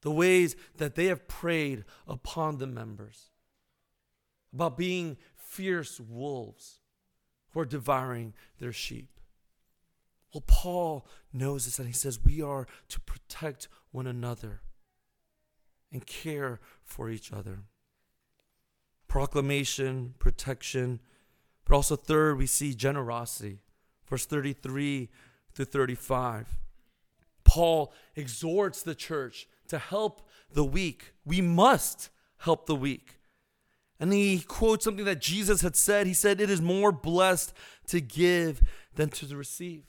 The 0.00 0.10
ways 0.10 0.56
that 0.78 0.94
they 0.94 1.06
have 1.06 1.28
preyed 1.28 1.84
upon 2.08 2.58
the 2.58 2.66
members, 2.66 3.31
about 4.52 4.76
being 4.76 5.16
fierce 5.34 6.00
wolves 6.00 6.80
who 7.50 7.60
are 7.60 7.64
devouring 7.64 8.32
their 8.58 8.72
sheep. 8.72 9.08
Well, 10.32 10.44
Paul 10.46 11.06
knows 11.32 11.66
this 11.66 11.78
and 11.78 11.88
he 11.88 11.94
says 11.94 12.18
we 12.24 12.40
are 12.40 12.66
to 12.88 13.00
protect 13.00 13.68
one 13.90 14.06
another 14.06 14.62
and 15.92 16.06
care 16.06 16.60
for 16.82 17.10
each 17.10 17.32
other. 17.32 17.60
Proclamation, 19.08 20.14
protection, 20.18 21.00
but 21.64 21.74
also, 21.76 21.96
third, 21.96 22.38
we 22.38 22.46
see 22.46 22.74
generosity. 22.74 23.60
Verse 24.06 24.26
33 24.26 25.08
through 25.54 25.64
35. 25.64 26.58
Paul 27.44 27.92
exhorts 28.14 28.82
the 28.82 28.94
church 28.94 29.48
to 29.68 29.78
help 29.78 30.28
the 30.52 30.64
weak. 30.64 31.12
We 31.24 31.40
must 31.40 32.10
help 32.38 32.66
the 32.66 32.76
weak. 32.76 33.18
And 34.02 34.12
he 34.12 34.40
quotes 34.40 34.82
something 34.82 35.04
that 35.04 35.20
Jesus 35.20 35.60
had 35.62 35.76
said. 35.76 36.08
He 36.08 36.12
said, 36.12 36.40
It 36.40 36.50
is 36.50 36.60
more 36.60 36.90
blessed 36.90 37.54
to 37.86 38.00
give 38.00 38.60
than 38.96 39.10
to 39.10 39.36
receive. 39.36 39.84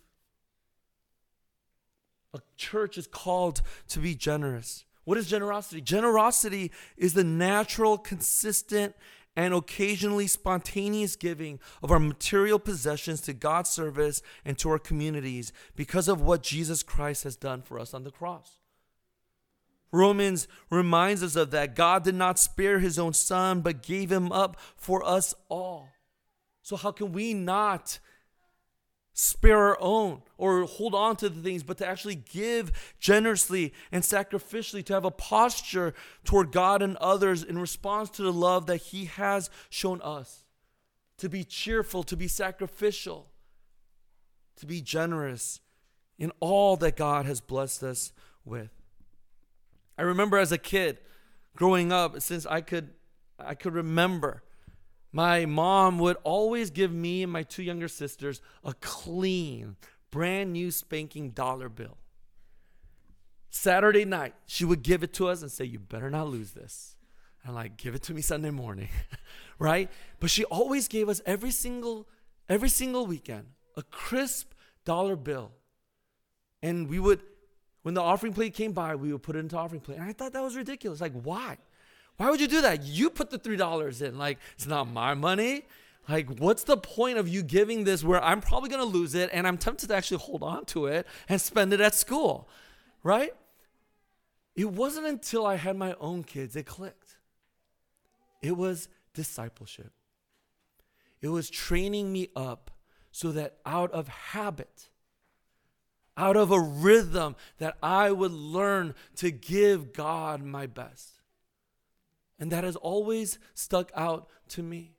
A 2.31 2.39
church 2.55 2.95
is 2.95 3.07
called 3.07 3.63
to 3.87 3.97
be 3.97 4.13
generous. 4.13 4.85
What 5.03 5.17
is 5.17 5.27
generosity? 5.27 5.81
Generosity 5.81 6.71
is 6.95 7.15
the 7.15 7.23
natural, 7.23 7.97
consistent, 7.97 8.93
and 9.35 9.51
occasionally 9.51 10.27
spontaneous 10.27 11.15
giving 11.15 11.59
of 11.81 11.89
our 11.89 11.97
material 11.97 12.59
possessions 12.59 13.19
to 13.21 13.33
God's 13.33 13.71
service 13.71 14.21
and 14.45 14.59
to 14.59 14.69
our 14.69 14.77
communities 14.77 15.51
because 15.75 16.07
of 16.07 16.21
what 16.21 16.43
Jesus 16.43 16.83
Christ 16.83 17.23
has 17.23 17.35
done 17.35 17.63
for 17.63 17.79
us 17.79 17.95
on 17.95 18.03
the 18.03 18.11
cross. 18.11 18.59
Romans 19.93 20.47
reminds 20.71 21.21
us 21.21 21.35
of 21.35 21.51
that. 21.51 21.75
God 21.75 22.03
did 22.03 22.15
not 22.15 22.39
spare 22.39 22.79
his 22.79 22.97
own 22.97 23.13
son, 23.13 23.61
but 23.61 23.83
gave 23.83 24.11
him 24.11 24.31
up 24.31 24.59
for 24.75 25.05
us 25.05 25.35
all. 25.49 25.87
So, 26.63 26.75
how 26.75 26.91
can 26.91 27.13
we 27.13 27.35
not 27.35 27.99
spare 29.13 29.59
our 29.59 29.77
own 29.79 30.23
or 30.39 30.63
hold 30.63 30.95
on 30.95 31.15
to 31.17 31.29
the 31.29 31.41
things, 31.41 31.61
but 31.61 31.77
to 31.77 31.87
actually 31.87 32.15
give 32.15 32.95
generously 32.99 33.71
and 33.91 34.03
sacrificially, 34.03 34.83
to 34.83 34.93
have 34.93 35.05
a 35.05 35.11
posture 35.11 35.93
toward 36.23 36.51
God 36.51 36.81
and 36.81 36.97
others 36.97 37.43
in 37.43 37.59
response 37.59 38.09
to 38.11 38.23
the 38.23 38.33
love 38.33 38.65
that 38.65 38.77
He 38.77 39.05
has 39.05 39.51
shown 39.69 40.01
us. 40.01 40.43
To 41.19 41.29
be 41.29 41.43
cheerful, 41.43 42.01
to 42.03 42.17
be 42.17 42.27
sacrificial, 42.27 43.27
to 44.55 44.65
be 44.65 44.81
generous 44.81 45.61
in 46.17 46.31
all 46.39 46.75
that 46.77 46.97
God 46.97 47.27
has 47.27 47.39
blessed 47.39 47.83
us 47.83 48.11
with. 48.43 48.71
I 49.97 50.01
remember 50.03 50.37
as 50.37 50.51
a 50.51 50.57
kid 50.57 50.99
growing 51.55 51.91
up, 51.91 52.21
since 52.21 52.45
I 52.45 52.61
could 52.61 52.89
I 53.39 53.55
could 53.55 53.73
remember 53.73 54.43
my 55.11 55.45
mom 55.45 55.99
would 55.99 56.17
always 56.23 56.71
give 56.71 56.91
me 56.91 57.21
and 57.21 57.31
my 57.31 57.43
two 57.43 57.61
younger 57.61 57.87
sisters 57.87 58.41
a 58.63 58.73
clean, 58.81 59.75
brand 60.09 60.51
new 60.51 60.71
spanking 60.71 61.29
dollar 61.29 61.69
bill. 61.69 61.97
Saturday 63.51 64.05
night, 64.05 64.33
she 64.47 64.65
would 64.65 64.81
give 64.81 65.03
it 65.03 65.13
to 65.13 65.27
us 65.27 65.43
and 65.43 65.51
say, 65.51 65.65
You 65.65 65.77
better 65.77 66.09
not 66.09 66.27
lose 66.27 66.51
this. 66.51 66.95
And 67.45 67.53
like, 67.53 67.77
give 67.77 67.93
it 67.93 68.01
to 68.03 68.13
me 68.13 68.21
Sunday 68.21 68.49
morning. 68.49 68.89
right? 69.59 69.91
But 70.19 70.31
she 70.31 70.45
always 70.45 70.87
gave 70.87 71.07
us 71.09 71.21
every 71.25 71.51
single, 71.51 72.07
every 72.49 72.69
single 72.69 73.05
weekend 73.05 73.45
a 73.77 73.83
crisp 73.83 74.53
dollar 74.85 75.15
bill. 75.15 75.51
And 76.63 76.87
we 76.89 76.97
would, 76.97 77.21
when 77.83 77.93
the 77.93 78.01
offering 78.01 78.33
plate 78.33 78.53
came 78.53 78.71
by, 78.71 78.95
we 78.95 79.11
would 79.11 79.23
put 79.23 79.35
it 79.35 79.39
into 79.39 79.57
offering 79.57 79.81
plate. 79.81 79.99
And 79.99 80.09
I 80.09 80.13
thought 80.13 80.33
that 80.33 80.41
was 80.41 80.55
ridiculous. 80.55 80.99
Like, 80.99 81.13
why? 81.21 81.57
Why 82.17 82.29
would 82.29 82.41
you 82.41 82.47
do 82.47 82.61
that? 82.61 82.83
You 82.83 83.09
put 83.09 83.29
the 83.29 83.39
$3 83.39 84.01
in. 84.01 84.17
Like, 84.17 84.39
it's 84.55 84.67
not 84.67 84.89
my 84.89 85.13
money. 85.13 85.65
Like, 86.07 86.39
what's 86.39 86.63
the 86.63 86.77
point 86.77 87.17
of 87.17 87.27
you 87.29 87.43
giving 87.43 87.85
this 87.85 88.03
where 88.03 88.23
I'm 88.23 88.41
probably 88.41 88.69
to 88.81 88.85
lose 88.85 89.15
it 89.15 89.29
and 89.31 89.47
I'm 89.47 89.57
tempted 89.57 89.87
to 89.87 89.95
actually 89.95 90.17
hold 90.17 90.43
on 90.43 90.65
to 90.65 90.87
it 90.87 91.07
and 91.29 91.39
spend 91.39 91.71
it 91.73 91.79
at 91.79 91.95
school, 91.95 92.49
right? 93.03 93.33
It 94.55 94.69
wasn't 94.69 95.07
until 95.07 95.45
I 95.45 95.55
had 95.55 95.77
my 95.77 95.95
own 95.99 96.23
kids 96.23 96.55
it 96.55 96.65
clicked. 96.65 97.17
It 98.41 98.57
was 98.57 98.89
discipleship. 99.13 99.91
It 101.21 101.29
was 101.29 101.49
training 101.49 102.11
me 102.11 102.29
up 102.35 102.71
so 103.11 103.31
that 103.31 103.57
out 103.65 103.91
of 103.91 104.09
habit, 104.09 104.89
out 106.15 106.37
of 106.37 106.51
a 106.51 106.59
rhythm, 106.59 107.35
that 107.57 107.77
I 107.81 108.11
would 108.11 108.31
learn 108.31 108.93
to 109.17 109.31
give 109.31 109.93
God 109.93 110.43
my 110.43 110.67
best. 110.67 111.21
And 112.39 112.51
that 112.51 112.63
has 112.63 112.75
always 112.75 113.39
stuck 113.53 113.91
out 113.95 114.29
to 114.49 114.63
me. 114.63 114.95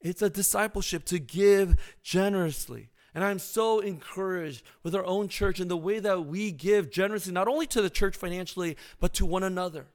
It's 0.00 0.22
a 0.22 0.30
discipleship 0.30 1.04
to 1.06 1.18
give 1.18 1.76
generously. 2.02 2.90
And 3.14 3.22
I'm 3.22 3.38
so 3.38 3.80
encouraged 3.80 4.64
with 4.82 4.94
our 4.94 5.04
own 5.04 5.28
church 5.28 5.60
and 5.60 5.70
the 5.70 5.76
way 5.76 5.98
that 5.98 6.26
we 6.26 6.50
give 6.50 6.90
generously, 6.90 7.32
not 7.32 7.48
only 7.48 7.66
to 7.68 7.82
the 7.82 7.90
church 7.90 8.16
financially, 8.16 8.76
but 9.00 9.12
to 9.14 9.26
one 9.26 9.42
another, 9.42 9.86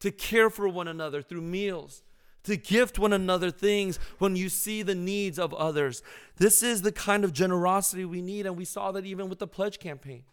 to 0.00 0.12
care 0.12 0.50
for 0.50 0.68
one 0.68 0.88
another 0.88 1.20
through 1.20 1.42
meals, 1.42 2.02
to 2.44 2.56
gift 2.56 2.98
one 2.98 3.12
another 3.12 3.50
things 3.50 3.98
when 4.18 4.36
you 4.36 4.48
see 4.48 4.82
the 4.82 4.94
needs 4.94 5.38
of 5.38 5.52
others. 5.54 6.02
This 6.36 6.62
is 6.62 6.82
the 6.82 6.92
kind 6.92 7.24
of 7.24 7.32
generosity 7.32 8.04
we 8.04 8.22
need. 8.22 8.46
And 8.46 8.56
we 8.56 8.64
saw 8.64 8.92
that 8.92 9.04
even 9.04 9.28
with 9.28 9.38
the 9.38 9.46
pledge 9.46 9.78
campaign. 9.78 10.24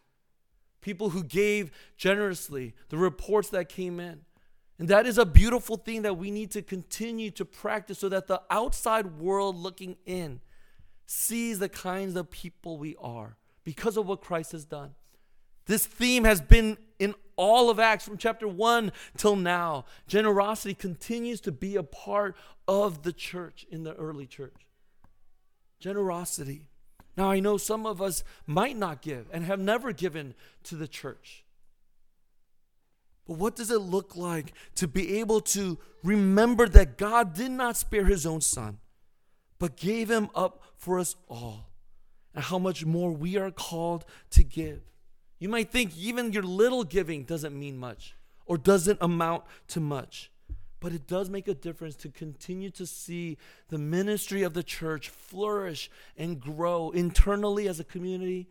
People 0.82 1.10
who 1.10 1.24
gave 1.24 1.72
generously, 1.98 2.74
the 2.90 2.98
reports 2.98 3.50
that 3.50 3.68
came 3.68 4.00
in. 4.00 4.22
And 4.80 4.88
that 4.90 5.08
is 5.08 5.18
a 5.18 5.26
beautiful 5.26 5.76
thing 5.76 6.04
that 6.04 6.18
we 6.18 6.30
need 6.30 6.52
to 6.52 6.62
continue 6.62 7.32
to 7.32 7.46
practice 7.46 8.00
so 8.00 8.10
that 8.10 8.28
the 8.28 8.42
outside 8.50 9.20
world 9.20 9.56
looking 9.56 9.98
in 10.06 10.40
sees 11.08 11.60
the 11.60 11.70
kinds 11.70 12.16
of 12.16 12.30
people 12.30 12.78
we 12.78 12.96
are 13.02 13.38
because 13.64 13.98
of 13.98 14.06
what 14.06 14.22
Christ 14.22 14.52
has 14.52 14.66
done. 14.66 14.92
This 15.66 15.86
theme 15.86 16.24
has 16.26 16.42
been 16.42 16.78
all 17.38 17.70
of 17.70 17.80
Acts 17.80 18.04
from 18.04 18.18
chapter 18.18 18.48
1 18.48 18.92
till 19.16 19.36
now. 19.36 19.86
Generosity 20.08 20.74
continues 20.74 21.40
to 21.42 21.52
be 21.52 21.76
a 21.76 21.84
part 21.84 22.36
of 22.68 23.04
the 23.04 23.14
church 23.14 23.66
in 23.72 23.84
the 23.84 23.94
early 23.94 24.26
church. 24.26 24.68
Generosity. 25.80 26.68
Now, 27.16 27.32
I 27.32 27.40
know 27.40 27.58
some 27.58 27.86
of 27.86 28.02
us 28.02 28.24
might 28.46 28.78
not 28.78 29.02
give 29.02 29.28
and 29.32 29.44
have 29.46 29.60
never 29.60 29.92
given 29.92 30.34
to 30.64 30.76
the 30.76 30.88
church. 30.88 31.44
But 33.28 33.38
what 33.38 33.56
does 33.56 33.72
it 33.72 33.80
look 33.82 34.16
like 34.16 34.54
to 34.76 34.88
be 34.88 35.20
able 35.20 35.42
to 35.42 35.78
remember 36.04 36.68
that 36.70 36.98
God 36.98 37.34
did 37.34 37.52
not 37.52 37.76
spare 37.76 38.06
his 38.06 38.26
own 38.26 38.42
son, 38.42 38.80
but 39.60 39.76
gave 39.76 40.10
him 40.10 40.30
up 40.34 40.62
for 40.78 41.00
us 41.00 41.16
all? 41.28 41.70
And 42.34 42.44
how 42.44 42.60
much 42.60 42.86
more 42.86 43.12
we 43.12 43.36
are 43.38 43.52
called 43.52 44.06
to 44.32 44.44
give. 44.44 44.82
You 45.40 45.50
might 45.50 45.72
think 45.72 45.98
even 45.98 46.34
your 46.34 46.44
little 46.44 46.84
giving 46.84 47.24
doesn't 47.24 47.58
mean 47.58 47.78
much 47.78 48.16
or 48.46 48.58
doesn't 48.58 49.00
amount 49.02 49.44
to 49.70 49.80
much. 49.80 50.32
But 50.80 50.94
it 50.94 51.08
does 51.08 51.30
make 51.30 51.48
a 51.48 51.54
difference 51.54 51.96
to 51.98 52.10
continue 52.10 52.70
to 52.72 52.86
see 52.86 53.38
the 53.70 53.80
ministry 53.80 54.44
of 54.44 54.54
the 54.54 54.64
church 54.64 55.10
flourish 55.10 55.90
and 56.16 56.40
grow 56.40 56.92
internally 56.92 57.68
as 57.68 57.80
a 57.80 57.84
community, 57.84 58.48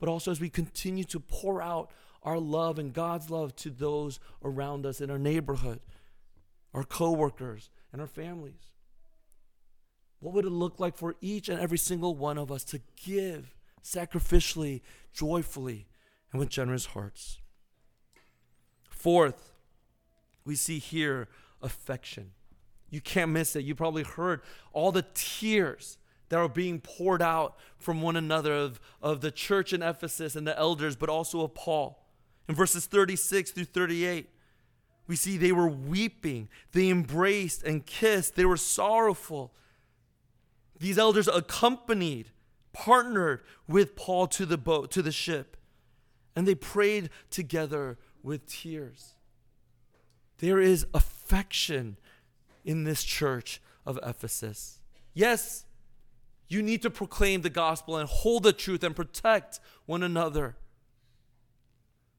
but 0.00 0.08
also 0.08 0.30
as 0.30 0.40
we 0.40 0.50
continue 0.50 1.04
to 1.04 1.20
pour 1.20 1.62
out 1.62 1.92
our 2.24 2.38
love 2.38 2.78
and 2.78 2.92
God's 2.92 3.30
love 3.30 3.54
to 3.56 3.70
those 3.70 4.18
around 4.42 4.86
us 4.86 5.00
in 5.00 5.10
our 5.10 5.18
neighborhood, 5.18 5.80
our 6.74 6.84
coworkers, 6.84 7.70
and 7.92 8.00
our 8.00 8.08
families? 8.08 8.72
What 10.20 10.34
would 10.34 10.44
it 10.44 10.50
look 10.50 10.80
like 10.80 10.96
for 10.96 11.14
each 11.20 11.48
and 11.48 11.60
every 11.60 11.78
single 11.78 12.14
one 12.16 12.38
of 12.38 12.50
us 12.50 12.64
to 12.64 12.80
give 12.96 13.54
sacrificially, 13.84 14.80
joyfully, 15.12 15.86
and 16.32 16.40
with 16.40 16.48
generous 16.48 16.86
hearts? 16.86 17.40
Fourth, 18.88 19.52
we 20.44 20.54
see 20.54 20.78
here 20.78 21.28
affection. 21.62 22.32
You 22.90 23.00
can't 23.00 23.30
miss 23.30 23.54
it. 23.54 23.64
You 23.64 23.74
probably 23.74 24.02
heard 24.02 24.40
all 24.72 24.92
the 24.92 25.04
tears 25.14 25.98
that 26.28 26.38
are 26.38 26.48
being 26.48 26.80
poured 26.80 27.22
out 27.22 27.56
from 27.78 28.02
one 28.02 28.16
another 28.16 28.52
of, 28.52 28.80
of 29.02 29.20
the 29.20 29.30
church 29.30 29.72
in 29.72 29.82
Ephesus 29.82 30.36
and 30.36 30.46
the 30.46 30.58
elders, 30.58 30.96
but 30.96 31.08
also 31.08 31.42
of 31.42 31.54
Paul. 31.54 32.04
In 32.48 32.54
verses 32.54 32.86
36 32.86 33.50
through 33.50 33.64
38, 33.64 34.28
we 35.06 35.16
see 35.16 35.36
they 35.36 35.52
were 35.52 35.68
weeping, 35.68 36.48
they 36.72 36.88
embraced 36.88 37.62
and 37.62 37.84
kissed, 37.84 38.36
they 38.36 38.44
were 38.44 38.56
sorrowful. 38.56 39.54
These 40.78 40.98
elders 40.98 41.28
accompanied, 41.28 42.30
partnered 42.72 43.42
with 43.66 43.96
Paul 43.96 44.26
to 44.28 44.46
the 44.46 44.58
boat, 44.58 44.90
to 44.92 45.02
the 45.02 45.12
ship, 45.12 45.56
and 46.38 46.46
they 46.46 46.54
prayed 46.54 47.10
together 47.30 47.98
with 48.22 48.46
tears. 48.46 49.14
There 50.38 50.60
is 50.60 50.86
affection 50.94 51.96
in 52.64 52.84
this 52.84 53.02
church 53.02 53.60
of 53.84 53.98
Ephesus. 54.04 54.78
Yes, 55.12 55.64
you 56.46 56.62
need 56.62 56.80
to 56.82 56.90
proclaim 56.90 57.40
the 57.40 57.50
gospel 57.50 57.96
and 57.96 58.08
hold 58.08 58.44
the 58.44 58.52
truth 58.52 58.84
and 58.84 58.94
protect 58.94 59.58
one 59.84 60.04
another. 60.04 60.54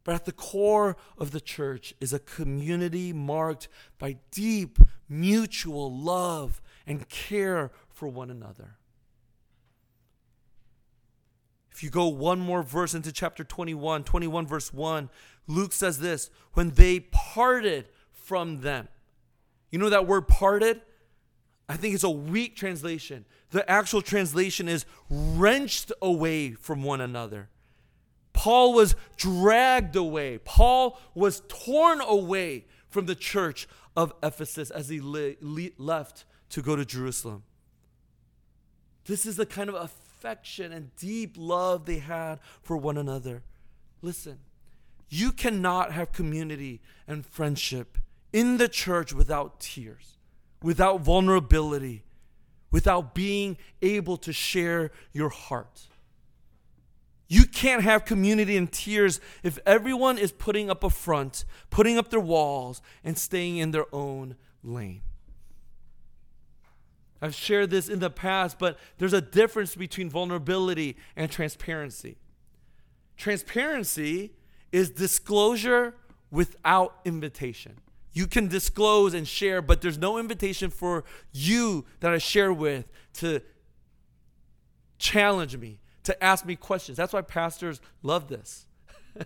But 0.03 0.15
at 0.15 0.25
the 0.25 0.33
core 0.33 0.97
of 1.17 1.31
the 1.31 1.39
church 1.39 1.93
is 2.01 2.11
a 2.11 2.19
community 2.19 3.13
marked 3.13 3.69
by 3.99 4.17
deep 4.31 4.79
mutual 5.07 5.97
love 5.97 6.61
and 6.85 7.07
care 7.07 7.71
for 7.87 8.09
one 8.09 8.29
another. 8.29 8.78
If 11.79 11.83
you 11.83 11.89
go 11.89 12.09
one 12.09 12.41
more 12.41 12.61
verse 12.61 12.93
into 12.93 13.09
chapter 13.09 13.45
21, 13.45 14.03
21 14.03 14.45
verse 14.45 14.73
1, 14.73 15.09
Luke 15.47 15.71
says 15.71 15.99
this 15.99 16.29
when 16.51 16.71
they 16.71 16.99
parted 16.99 17.87
from 18.11 18.59
them. 18.59 18.89
You 19.71 19.79
know 19.79 19.89
that 19.89 20.05
word 20.05 20.27
parted? 20.27 20.81
I 21.69 21.77
think 21.77 21.93
it's 21.93 22.03
a 22.03 22.09
weak 22.09 22.57
translation. 22.57 23.23
The 23.51 23.67
actual 23.71 24.01
translation 24.01 24.67
is 24.67 24.85
wrenched 25.09 25.93
away 26.01 26.51
from 26.51 26.83
one 26.83 26.99
another. 26.99 27.47
Paul 28.33 28.73
was 28.73 28.93
dragged 29.15 29.95
away. 29.95 30.37
Paul 30.39 30.99
was 31.15 31.43
torn 31.47 32.01
away 32.01 32.65
from 32.89 33.05
the 33.05 33.15
church 33.15 33.69
of 33.95 34.11
Ephesus 34.21 34.69
as 34.69 34.89
he 34.89 34.99
le- 34.99 35.35
le- 35.39 35.69
left 35.77 36.25
to 36.49 36.61
go 36.61 36.75
to 36.75 36.83
Jerusalem. 36.83 37.43
This 39.05 39.25
is 39.25 39.37
the 39.37 39.45
kind 39.45 39.69
of 39.69 39.75
affection 40.19 40.73
and 40.73 40.93
deep 40.97 41.35
love 41.37 41.85
they 41.85 41.99
had 41.99 42.39
for 42.61 42.75
one 42.75 42.97
another. 42.97 43.41
Listen, 44.01 44.39
you 45.07 45.31
cannot 45.31 45.93
have 45.93 46.11
community 46.11 46.81
and 47.07 47.25
friendship 47.25 47.97
in 48.33 48.57
the 48.57 48.67
church 48.67 49.13
without 49.13 49.61
tears, 49.61 50.17
without 50.61 51.01
vulnerability, 51.01 52.03
without 52.69 53.15
being 53.15 53.57
able 53.81 54.17
to 54.17 54.33
share 54.33 54.91
your 55.13 55.29
heart. 55.29 55.87
You 57.29 57.45
can't 57.45 57.83
have 57.83 58.03
community 58.03 58.57
in 58.57 58.67
tears 58.67 59.21
if 59.41 59.57
everyone 59.65 60.17
is 60.17 60.33
putting 60.33 60.69
up 60.69 60.83
a 60.83 60.89
front, 60.89 61.45
putting 61.69 61.97
up 61.97 62.09
their 62.09 62.19
walls, 62.19 62.81
and 63.05 63.17
staying 63.17 63.57
in 63.57 63.71
their 63.71 63.85
own 63.95 64.35
lane. 64.63 65.01
I've 67.21 67.35
shared 67.35 67.69
this 67.69 67.89
in 67.89 67.99
the 67.99 68.09
past, 68.09 68.57
but 68.59 68.77
there's 68.97 69.13
a 69.13 69.21
difference 69.21 69.75
between 69.75 70.09
vulnerability 70.09 70.95
and 71.15 71.29
transparency. 71.29 72.17
Transparency 73.17 74.31
is 74.71 74.89
disclosure 74.89 75.95
without 76.31 76.95
invitation. 77.03 77.77
You 78.13 78.27
can 78.27 78.47
disclose 78.47 79.13
and 79.13 79.27
share, 79.27 79.61
but 79.61 79.81
there's 79.81 79.97
no 79.97 80.17
invitation 80.17 80.69
for 80.69 81.03
you 81.31 81.85
that 81.99 82.11
I 82.11 82.17
share 82.17 82.53
with 82.53 82.89
to 83.15 83.41
challenge 84.97 85.57
me, 85.57 85.79
to 86.03 86.23
ask 86.23 86.45
me 86.45 86.55
questions. 86.55 86.97
That's 86.97 87.13
why 87.13 87.21
pastors 87.21 87.81
love 88.01 88.27
this. 88.27 88.65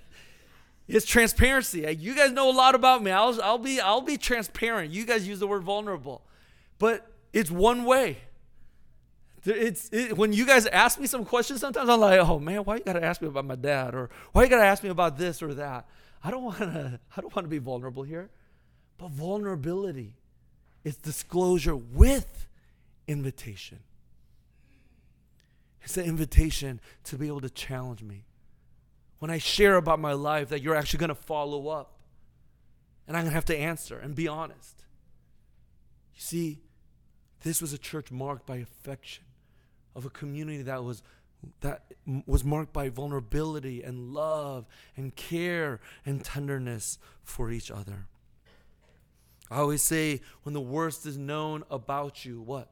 it's 0.87 1.05
transparency. 1.05 1.85
You 1.99 2.15
guys 2.15 2.31
know 2.31 2.49
a 2.49 2.55
lot 2.55 2.75
about 2.75 3.03
me. 3.03 3.11
I'll, 3.11 3.39
I'll, 3.41 3.57
be, 3.57 3.79
I'll 3.79 4.01
be 4.01 4.17
transparent. 4.17 4.91
You 4.91 5.05
guys 5.05 5.27
use 5.27 5.39
the 5.39 5.47
word 5.47 5.63
vulnerable. 5.63 6.23
But 6.79 7.12
it's 7.33 7.51
one 7.51 7.83
way. 7.83 8.17
It's 9.45 9.89
it, 9.91 10.15
when 10.15 10.31
you 10.31 10.45
guys 10.45 10.67
ask 10.67 10.99
me 10.99 11.07
some 11.07 11.25
questions. 11.25 11.59
Sometimes 11.59 11.89
I'm 11.89 11.99
like, 11.99 12.19
"Oh 12.19 12.39
man, 12.39 12.59
why 12.59 12.75
you 12.75 12.83
gotta 12.83 13.03
ask 13.03 13.21
me 13.21 13.27
about 13.27 13.45
my 13.45 13.55
dad?" 13.55 13.93
or 13.93 14.09
"Why 14.31 14.43
you 14.43 14.49
gotta 14.49 14.63
ask 14.63 14.83
me 14.83 14.89
about 14.89 15.17
this 15.17 15.41
or 15.41 15.53
that?" 15.55 15.85
I 16.23 16.31
don't 16.31 16.43
want 16.43 16.59
to. 16.59 16.99
I 17.17 17.21
don't 17.21 17.35
want 17.35 17.45
to 17.45 17.49
be 17.49 17.57
vulnerable 17.57 18.03
here. 18.03 18.29
But 18.97 19.09
vulnerability 19.09 20.15
is 20.83 20.95
disclosure 20.95 21.75
with 21.75 22.47
invitation. 23.07 23.79
It's 25.81 25.97
an 25.97 26.05
invitation 26.05 26.79
to 27.05 27.17
be 27.17 27.27
able 27.27 27.41
to 27.41 27.49
challenge 27.49 28.01
me. 28.01 28.23
When 29.19 29.29
I 29.29 29.37
share 29.37 29.75
about 29.75 29.99
my 29.99 30.13
life, 30.13 30.49
that 30.49 30.61
you're 30.61 30.75
actually 30.75 30.99
going 30.99 31.09
to 31.09 31.15
follow 31.15 31.67
up. 31.67 31.99
And 33.07 33.17
I'm 33.17 33.23
going 33.23 33.31
to 33.31 33.35
have 33.35 33.45
to 33.45 33.57
answer 33.57 33.97
and 33.97 34.15
be 34.15 34.27
honest. 34.27 34.83
You 36.15 36.21
see, 36.21 36.61
this 37.43 37.61
was 37.61 37.73
a 37.73 37.77
church 37.77 38.11
marked 38.11 38.45
by 38.45 38.57
affection, 38.57 39.25
of 39.95 40.05
a 40.05 40.09
community 40.09 40.63
that 40.63 40.83
was 40.83 41.03
that 41.59 41.83
was 42.25 42.45
marked 42.45 42.71
by 42.71 42.87
vulnerability 42.87 43.83
and 43.83 44.13
love 44.13 44.65
and 44.95 45.13
care 45.15 45.81
and 46.05 46.23
tenderness 46.23 46.97
for 47.21 47.51
each 47.51 47.69
other. 47.69 48.07
I 49.51 49.57
always 49.57 49.81
say 49.81 50.21
when 50.43 50.53
the 50.53 50.61
worst 50.61 51.05
is 51.05 51.17
known 51.17 51.65
about 51.69 52.23
you, 52.23 52.41
what? 52.41 52.71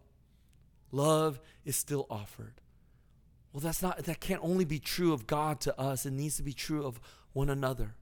Love 0.94 1.42
is 1.66 1.76
still 1.76 2.08
offered. 2.10 2.54
Well, 3.52 3.60
that's 3.60 3.82
not 3.82 3.98
that 4.06 4.22
can't 4.22 4.42
only 4.42 4.64
be 4.64 4.80
true 4.80 5.12
of 5.12 5.28
God 5.28 5.60
to 5.62 5.78
us, 5.78 6.06
it 6.06 6.14
needs 6.14 6.38
to 6.38 6.44
be 6.44 6.54
true 6.54 6.86
of 6.86 7.02
one 7.34 7.50
another. 7.50 7.96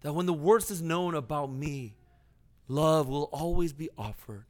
That 0.00 0.14
when 0.14 0.24
the 0.24 0.32
worst 0.32 0.70
is 0.70 0.80
known 0.80 1.14
about 1.14 1.52
me, 1.52 1.96
love 2.66 3.08
will 3.08 3.28
always 3.30 3.74
be 3.74 3.90
offered 3.98 4.46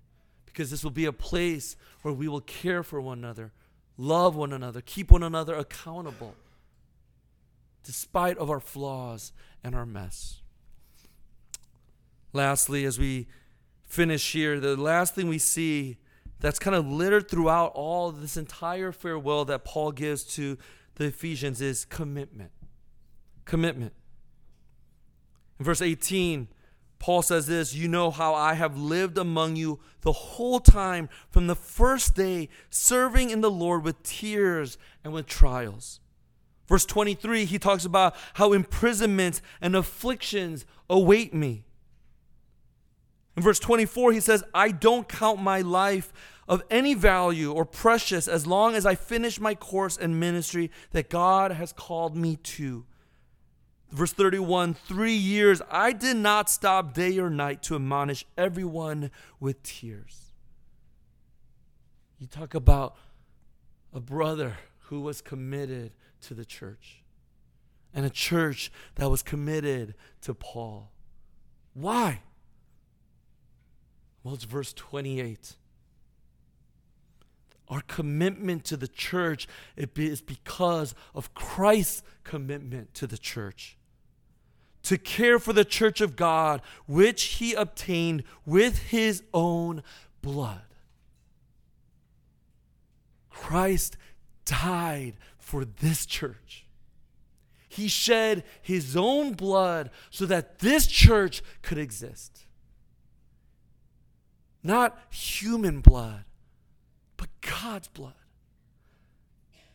because 0.55 0.71
this 0.71 0.85
will 0.85 0.93
be 0.93 1.05
a 1.05 1.13
place 1.13 1.77
where 2.03 2.15
we 2.15 2.29
will 2.29 2.41
care 2.41 2.85
for 2.85 3.01
one 3.01 3.19
another, 3.19 3.53
love 3.99 4.37
one 4.37 4.53
another, 4.53 4.81
keep 4.81 5.11
one 5.11 5.25
another 5.25 5.55
accountable 5.55 6.35
despite 7.83 8.39
of 8.39 8.49
our 8.49 8.61
flaws 8.61 9.33
and 9.63 9.75
our 9.75 9.85
mess. 9.85 10.41
Lastly, 12.33 12.85
as 12.85 12.99
we 12.99 13.27
finish 13.83 14.33
here, 14.33 14.59
the 14.59 14.77
last 14.77 15.15
thing 15.15 15.29
we 15.29 15.39
see 15.39 15.99
that's 16.39 16.59
kind 16.59 16.77
of 16.77 16.87
littered 16.87 17.29
throughout 17.29 17.73
all 17.75 18.11
this 18.11 18.37
entire 18.37 18.93
farewell 18.93 19.45
that 19.45 19.65
Paul 19.65 19.93
gives 19.93 20.23
to 20.35 20.57
the 20.95 21.07
Ephesians 21.07 21.61
is 21.61 21.85
commitment. 21.85 22.53
Commitment. 23.45 23.93
In 25.59 25.65
verse 25.65 25.83
18, 25.83 26.49
Paul 27.05 27.21
says 27.21 27.47
this 27.47 27.75
You 27.75 27.87
know 27.87 28.11
how 28.11 28.35
I 28.35 28.55
have 28.55 28.79
lived 28.79 29.19
among 29.19 29.57
you 29.57 29.79
the 30.01 30.13
whole 30.13 30.59
time 30.59 31.11
from 31.29 31.49
the 31.49 31.55
first 31.55 32.15
day, 32.15 32.49
serving 32.71 33.29
in 33.29 33.43
the 33.43 33.51
Lord 33.51 33.85
with 33.85 34.03
tears 34.03 34.79
and 35.05 35.13
with 35.13 35.27
trials. 35.27 36.01
Verse 36.67 36.87
23, 36.87 37.45
he 37.45 37.59
talks 37.59 37.85
about 37.85 38.17
how 38.33 38.55
imprisonment 38.55 39.43
and 39.61 39.77
afflictions 39.77 40.65
await 40.89 41.35
me. 41.35 41.65
In 43.37 43.43
verse 43.43 43.59
24, 43.59 44.13
he 44.13 44.21
says, 44.21 44.43
I 44.55 44.71
don't 44.71 45.07
count 45.07 45.43
my 45.43 45.61
life 45.61 46.11
of 46.49 46.63
any 46.71 46.95
value 46.95 47.53
or 47.53 47.67
precious 47.67 48.27
as 48.27 48.47
long 48.47 48.75
as 48.75 48.87
I 48.87 48.95
finish 48.95 49.39
my 49.39 49.55
course 49.55 49.99
and 49.99 50.19
ministry 50.19 50.71
that 50.93 51.11
God 51.11 51.53
has 51.53 51.71
called 51.71 52.17
me 52.17 52.37
to. 52.37 52.87
Verse 53.91 54.13
31 54.13 54.75
Three 54.75 55.15
years 55.15 55.63
I 55.71 55.93
did 55.93 56.17
not 56.17 56.51
stop 56.51 56.95
day 56.95 57.19
or 57.19 57.31
night 57.31 57.63
to 57.65 57.77
admonish 57.77 58.25
everyone 58.37 59.11
with 59.41 59.63
tears. 59.63 60.33
You 62.19 62.27
talk 62.27 62.55
about 62.55 62.97
a 63.93 64.01
brother 64.01 64.57
who 64.87 65.01
was 65.01 65.21
committed 65.21 65.93
to 66.23 66.35
the 66.35 66.45
church 66.45 67.03
and 67.95 68.05
a 68.05 68.11
church 68.11 68.73
that 68.97 69.11
was 69.11 69.23
committed 69.23 69.95
to 70.23 70.35
Paul. 70.35 70.91
Why? 71.75 72.23
Well, 74.23 74.35
it's 74.35 74.45
verse 74.45 74.73
28. 74.73 75.57
Our 77.75 77.81
commitment 77.89 78.65
to 78.67 78.77
the 78.77 78.87
church 78.87 79.49
is 79.77 80.21
because 80.21 80.95
of 81.13 81.35
Christ's 81.35 82.05
commitment 82.23 82.95
to 82.95 83.09
the 83.09 83.19
church 83.19 83.77
to 84.85 84.97
care 84.97 85.41
for 85.41 85.53
the 85.53 85.65
church 85.65 86.01
of 86.01 86.15
God, 86.15 86.63
which 86.87 87.25
he 87.25 87.53
obtained 87.53 88.23
with 88.47 88.79
his 88.79 89.25
own 89.35 89.83
blood. 90.23 90.63
Christ 93.29 93.97
died 94.45 95.15
for 95.37 95.65
this 95.65 96.07
church. 96.07 96.67
He 97.69 97.89
shed 97.89 98.45
his 98.63 98.97
own 98.97 99.33
blood 99.33 99.91
so 100.11 100.27
that 100.27 100.61
this 100.61 100.87
church 100.87 101.43
could 101.61 101.79
exist. 101.79 102.47
Not 104.63 104.97
human 105.11 105.81
blood, 105.81 106.25
God's 107.49 107.89
blood. 107.89 108.15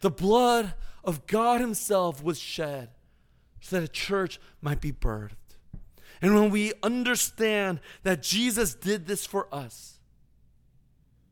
The 0.01 0.10
blood 0.10 0.73
of 1.03 1.27
God 1.27 1.62
Himself 1.62 2.23
was 2.23 2.39
shed 2.39 2.89
so 3.62 3.77
that 3.77 3.86
a 3.86 3.91
church 3.91 4.39
might 4.62 4.82
be 4.82 4.91
birthed. 4.91 5.36
And 6.21 6.36
when 6.36 6.49
we 6.49 6.73
understand 6.84 7.79
that 8.03 8.21
Jesus 8.21 8.73
did 8.73 9.08
this 9.08 9.25
for 9.25 9.47
us, 9.53 9.99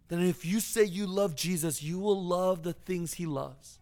then 0.07 0.21
if 0.21 0.45
you 0.45 0.59
say 0.59 0.83
you 0.83 1.05
love 1.05 1.35
Jesus, 1.35 1.83
you 1.83 1.99
will 1.99 2.21
love 2.21 2.63
the 2.63 2.73
things 2.73 3.15
he 3.15 3.25
loves. 3.25 3.79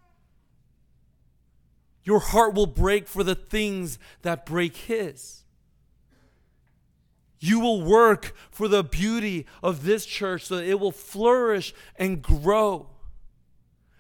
Your 2.04 2.20
heart 2.20 2.54
will 2.54 2.68
break 2.68 3.08
for 3.08 3.24
the 3.24 3.36
things 3.36 4.00
that 4.24 4.46
break 4.46 4.76
his. 4.76 5.45
You 7.39 7.60
will 7.60 7.82
work 7.82 8.34
for 8.52 8.67
the 8.67 8.84
beauty 8.84 9.45
of 9.62 9.84
this 9.84 10.06
church 10.06 10.45
so 10.45 10.58
that 10.58 10.65
it 10.65 10.80
will 10.80 10.91
flourish 10.91 11.74
and 11.95 12.21
grow 12.21 12.89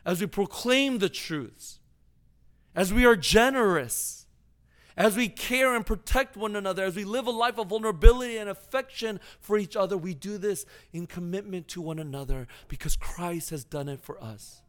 as 0.05 0.21
we 0.21 0.27
proclaim 0.27 0.99
the 0.99 1.09
truths, 1.09 1.79
as 2.75 2.93
we 2.93 3.05
are 3.05 3.15
generous 3.15 4.25
as 4.97 5.15
we 5.15 5.27
care 5.27 5.75
and 5.75 5.85
protect 5.85 6.37
one 6.37 6.55
another, 6.55 6.83
as 6.83 6.95
we 6.95 7.03
live 7.03 7.27
a 7.27 7.31
life 7.31 7.57
of 7.57 7.67
vulnerability 7.67 8.37
and 8.37 8.49
affection 8.49 9.19
for 9.39 9.57
each 9.57 9.75
other, 9.75 9.97
we 9.97 10.13
do 10.13 10.37
this 10.37 10.65
in 10.93 11.05
commitment 11.05 11.67
to 11.69 11.81
one 11.81 11.99
another 11.99 12.47
because 12.67 12.95
Christ 12.95 13.49
has 13.49 13.63
done 13.63 13.89
it 13.89 14.01
for 14.01 14.21
us. 14.23 14.61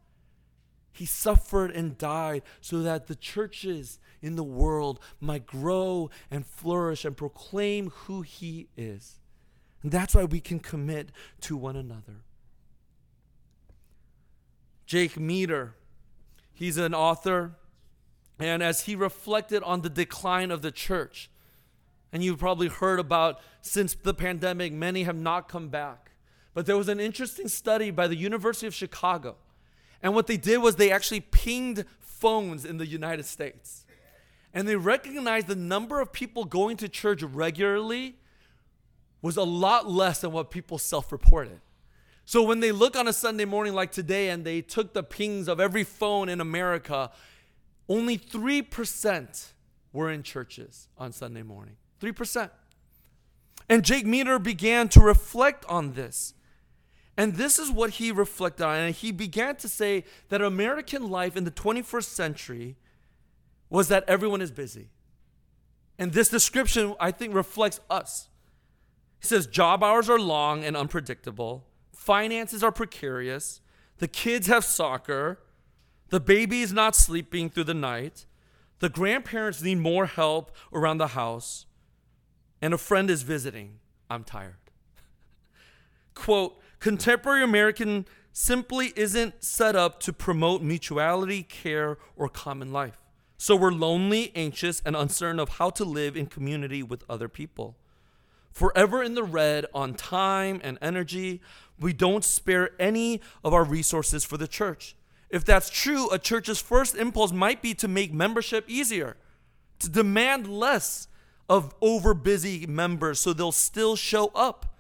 He 0.97 1.07
suffered 1.07 1.71
and 1.71 1.99
died 1.99 2.43
so 2.61 2.83
that 2.83 3.07
the 3.07 3.15
churches 3.15 3.99
in 4.23 4.37
the 4.37 4.45
world 4.45 4.99
might 5.21 5.47
grow 5.47 6.11
and 6.31 6.47
flourish 6.47 7.05
and 7.05 7.17
proclaim 7.17 7.91
who 7.91 8.23
He 8.23 8.69
is. 8.77 9.19
And 9.83 9.93
that's 9.93 10.15
why 10.15 10.25
we 10.25 10.41
can 10.41 10.59
commit 10.59 11.11
to 11.43 11.57
one 11.57 11.77
another. 11.77 12.25
Jake 14.87 15.19
Meador, 15.19 15.75
he's 16.55 16.77
an 16.77 16.95
author 16.95 17.57
and 18.39 18.63
as 18.63 18.83
he 18.83 18.95
reflected 18.95 19.63
on 19.63 19.81
the 19.81 19.89
decline 19.89 20.51
of 20.51 20.63
the 20.63 20.71
church, 20.71 21.31
and 22.13 22.23
you've 22.23 22.39
probably 22.39 22.69
heard 22.69 22.99
about 22.99 23.41
since 23.61 23.95
the 23.95 24.15
pandemic, 24.15 24.73
many 24.73 25.05
have 25.05 25.17
not 25.17 25.49
come 25.49 25.69
back. 25.69 26.13
But 26.55 26.67
there 26.67 26.77
was 26.77 26.89
an 26.89 27.01
interesting 27.01 27.49
study 27.49 27.91
by 27.91 28.07
the 28.07 28.17
University 28.17 28.67
of 28.67 28.75
Chicago. 28.75 29.37
And 30.03 30.15
what 30.15 30.27
they 30.27 30.37
did 30.37 30.59
was 30.59 30.77
they 30.77 30.91
actually 30.91 31.21
pinged 31.21 31.85
phones 32.01 32.65
in 32.65 32.79
the 32.79 32.87
United 32.87 33.25
States. 33.25 33.85
And 34.53 34.67
they 34.67 34.77
recognized 34.77 35.49
the 35.49 35.57
number 35.57 36.01
of 36.01 36.13
people 36.13 36.45
going 36.45 36.77
to 36.79 36.89
church 36.89 37.23
regularly 37.23 38.17
was 39.21 39.37
a 39.37 39.43
lot 39.43 39.89
less 39.89 40.21
than 40.21 40.33
what 40.33 40.51
people 40.51 40.79
self 40.79 41.13
reported. 41.13 41.61
So 42.25 42.43
when 42.43 42.61
they 42.61 42.73
look 42.73 42.97
on 42.97 43.07
a 43.07 43.13
Sunday 43.13 43.45
morning 43.45 43.75
like 43.75 43.93
today 43.93 44.31
and 44.31 44.45
they 44.45 44.61
took 44.61 44.95
the 44.95 45.03
pings 45.03 45.47
of 45.49 45.61
every 45.61 45.85
phone 45.85 46.29
in 46.29 46.41
America 46.41 47.11
only 47.89 48.19
3% 48.19 49.53
were 49.93 50.11
in 50.11 50.23
churches 50.23 50.89
on 50.99 51.13
Sunday 51.13 51.43
morning. 51.43 51.77
3%. 52.01 52.51
And 53.69 53.85
Jake 53.85 54.07
Meador 54.07 54.39
began 54.39 54.89
to 54.91 55.01
reflect 55.01 55.65
on 55.67 55.93
this. 55.93 56.35
And 57.17 57.37
this 57.37 57.59
is 57.59 57.71
what 57.71 57.91
he 57.91 58.13
reflected 58.13 58.65
on. 58.65 58.77
And 58.77 58.95
he 58.95 59.11
began 59.11 59.57
to 59.57 59.69
say 59.69 60.05
that 60.29 60.43
American 60.43 61.09
life 61.11 61.37
in 61.37 61.45
the 61.45 61.51
21st 61.51 62.05
century 62.05 62.77
was 63.71 63.89
that 63.89 64.05
everyone 64.07 64.43
is 64.43 64.51
busy. 64.51 64.91
And 65.99 66.13
this 66.13 66.29
description, 66.29 66.95
I 67.01 67.11
think, 67.11 67.35
reflects 67.35 67.81
us. 67.89 68.29
He 69.21 69.27
says 69.27 69.47
job 69.47 69.83
hours 69.83 70.11
are 70.11 70.19
long 70.19 70.63
and 70.63 70.77
unpredictable, 70.77 71.67
finances 71.95 72.63
are 72.63 72.71
precarious, 72.71 73.61
the 73.99 74.09
kids 74.09 74.47
have 74.47 74.65
soccer, 74.65 75.41
the 76.11 76.21
baby 76.21 76.61
is 76.61 76.73
not 76.73 76.95
sleeping 76.95 77.49
through 77.49 77.65
the 77.65 77.75
night, 77.75 78.27
the 78.81 78.91
grandparents 78.91 79.63
need 79.63 79.79
more 79.79 80.07
help 80.07 80.55
around 80.73 80.99
the 80.99 81.09
house, 81.09 81.65
and 82.61 82.75
a 82.75 82.79
friend 82.79 83.09
is 83.09 83.23
visiting. 83.23 83.79
I'm 84.11 84.23
tired. 84.23 84.57
Quote, 86.15 86.61
contemporary 86.81 87.43
American 87.43 88.07
simply 88.33 88.93
isn't 88.97 89.43
set 89.43 89.75
up 89.75 89.99
to 90.01 90.13
promote 90.13 90.63
mutuality, 90.63 91.43
care, 91.43 91.97
or 92.17 92.29
common 92.29 92.73
life. 92.73 92.99
So 93.39 93.57
we're 93.57 93.73
lonely, 93.73 94.33
anxious, 94.35 94.83
and 94.85 94.97
uncertain 94.97 95.41
of 95.41 95.51
how 95.51 95.71
to 95.71 95.85
live 95.85 96.17
in 96.17 96.27
community 96.27 96.83
with 96.83 97.05
other 97.09 97.29
people. 97.29 97.77
Forever 98.53 99.03
in 99.03 99.15
the 99.15 99.23
red 99.23 99.67
on 99.75 99.95
time 99.95 100.61
and 100.65 100.79
energy, 100.81 101.43
we 101.79 101.93
don't 101.93 102.25
spare 102.25 102.71
any 102.81 103.21
of 103.45 103.53
our 103.53 103.65
resources 103.65 104.25
for 104.25 104.39
the 104.39 104.49
church. 104.49 104.97
If 105.29 105.45
that's 105.45 105.69
true, 105.69 106.09
a 106.11 106.19
church's 106.19 106.61
first 106.61 106.95
impulse 106.95 107.33
might 107.33 107.61
be 107.61 107.75
to 107.75 107.89
make 107.89 108.13
membership 108.15 108.65
easier, 108.69 109.17
to 109.81 109.89
demand 109.91 110.47
less 110.47 111.09
of 111.49 111.79
overbusy 111.81 112.67
members 112.67 113.21
so 113.21 113.33
they'll 113.33 113.53
still 113.53 113.97
show 113.97 114.29
up. 114.35 114.76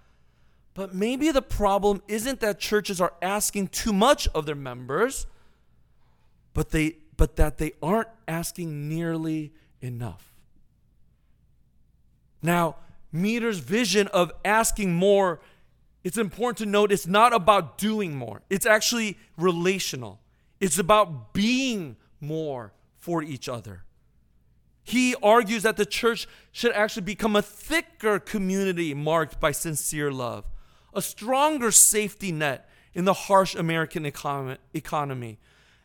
But 0.76 0.94
maybe 0.94 1.30
the 1.30 1.42
problem 1.42 2.02
isn't 2.06 2.40
that 2.40 2.58
churches 2.58 3.00
are 3.00 3.14
asking 3.22 3.68
too 3.68 3.94
much 3.94 4.28
of 4.28 4.44
their 4.44 4.54
members, 4.54 5.26
but 6.52 6.70
they 6.70 6.98
but 7.16 7.36
that 7.36 7.56
they 7.56 7.72
aren't 7.82 8.08
asking 8.28 8.86
nearly 8.86 9.54
enough. 9.80 10.34
Now, 12.42 12.76
Meador's 13.10 13.58
vision 13.58 14.06
of 14.08 14.30
asking 14.44 14.94
more, 14.94 15.40
it's 16.04 16.18
important 16.18 16.58
to 16.58 16.66
note 16.66 16.92
it's 16.92 17.06
not 17.06 17.32
about 17.32 17.78
doing 17.78 18.14
more. 18.14 18.42
It's 18.50 18.66
actually 18.66 19.16
relational. 19.38 20.20
It's 20.60 20.78
about 20.78 21.32
being 21.32 21.96
more 22.20 22.74
for 22.98 23.22
each 23.22 23.48
other. 23.48 23.84
He 24.84 25.14
argues 25.22 25.62
that 25.62 25.78
the 25.78 25.86
church 25.86 26.28
should 26.52 26.72
actually 26.72 27.02
become 27.02 27.34
a 27.34 27.42
thicker 27.42 28.18
community 28.18 28.92
marked 28.92 29.40
by 29.40 29.52
sincere 29.52 30.12
love, 30.12 30.44
a 30.96 31.02
stronger 31.02 31.70
safety 31.70 32.32
net 32.32 32.68
in 32.94 33.04
the 33.04 33.12
harsh 33.12 33.54
American 33.54 34.06
economy, 34.06 35.38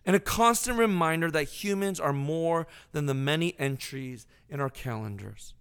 and 0.06 0.16
a 0.16 0.20
constant 0.20 0.80
reminder 0.80 1.30
that 1.30 1.44
humans 1.44 2.00
are 2.00 2.14
more 2.14 2.66
than 2.94 3.06
the 3.06 3.14
many 3.14 3.54
entries 3.60 4.26
in 4.50 4.60
our 4.62 4.70
calendars. 4.70 5.54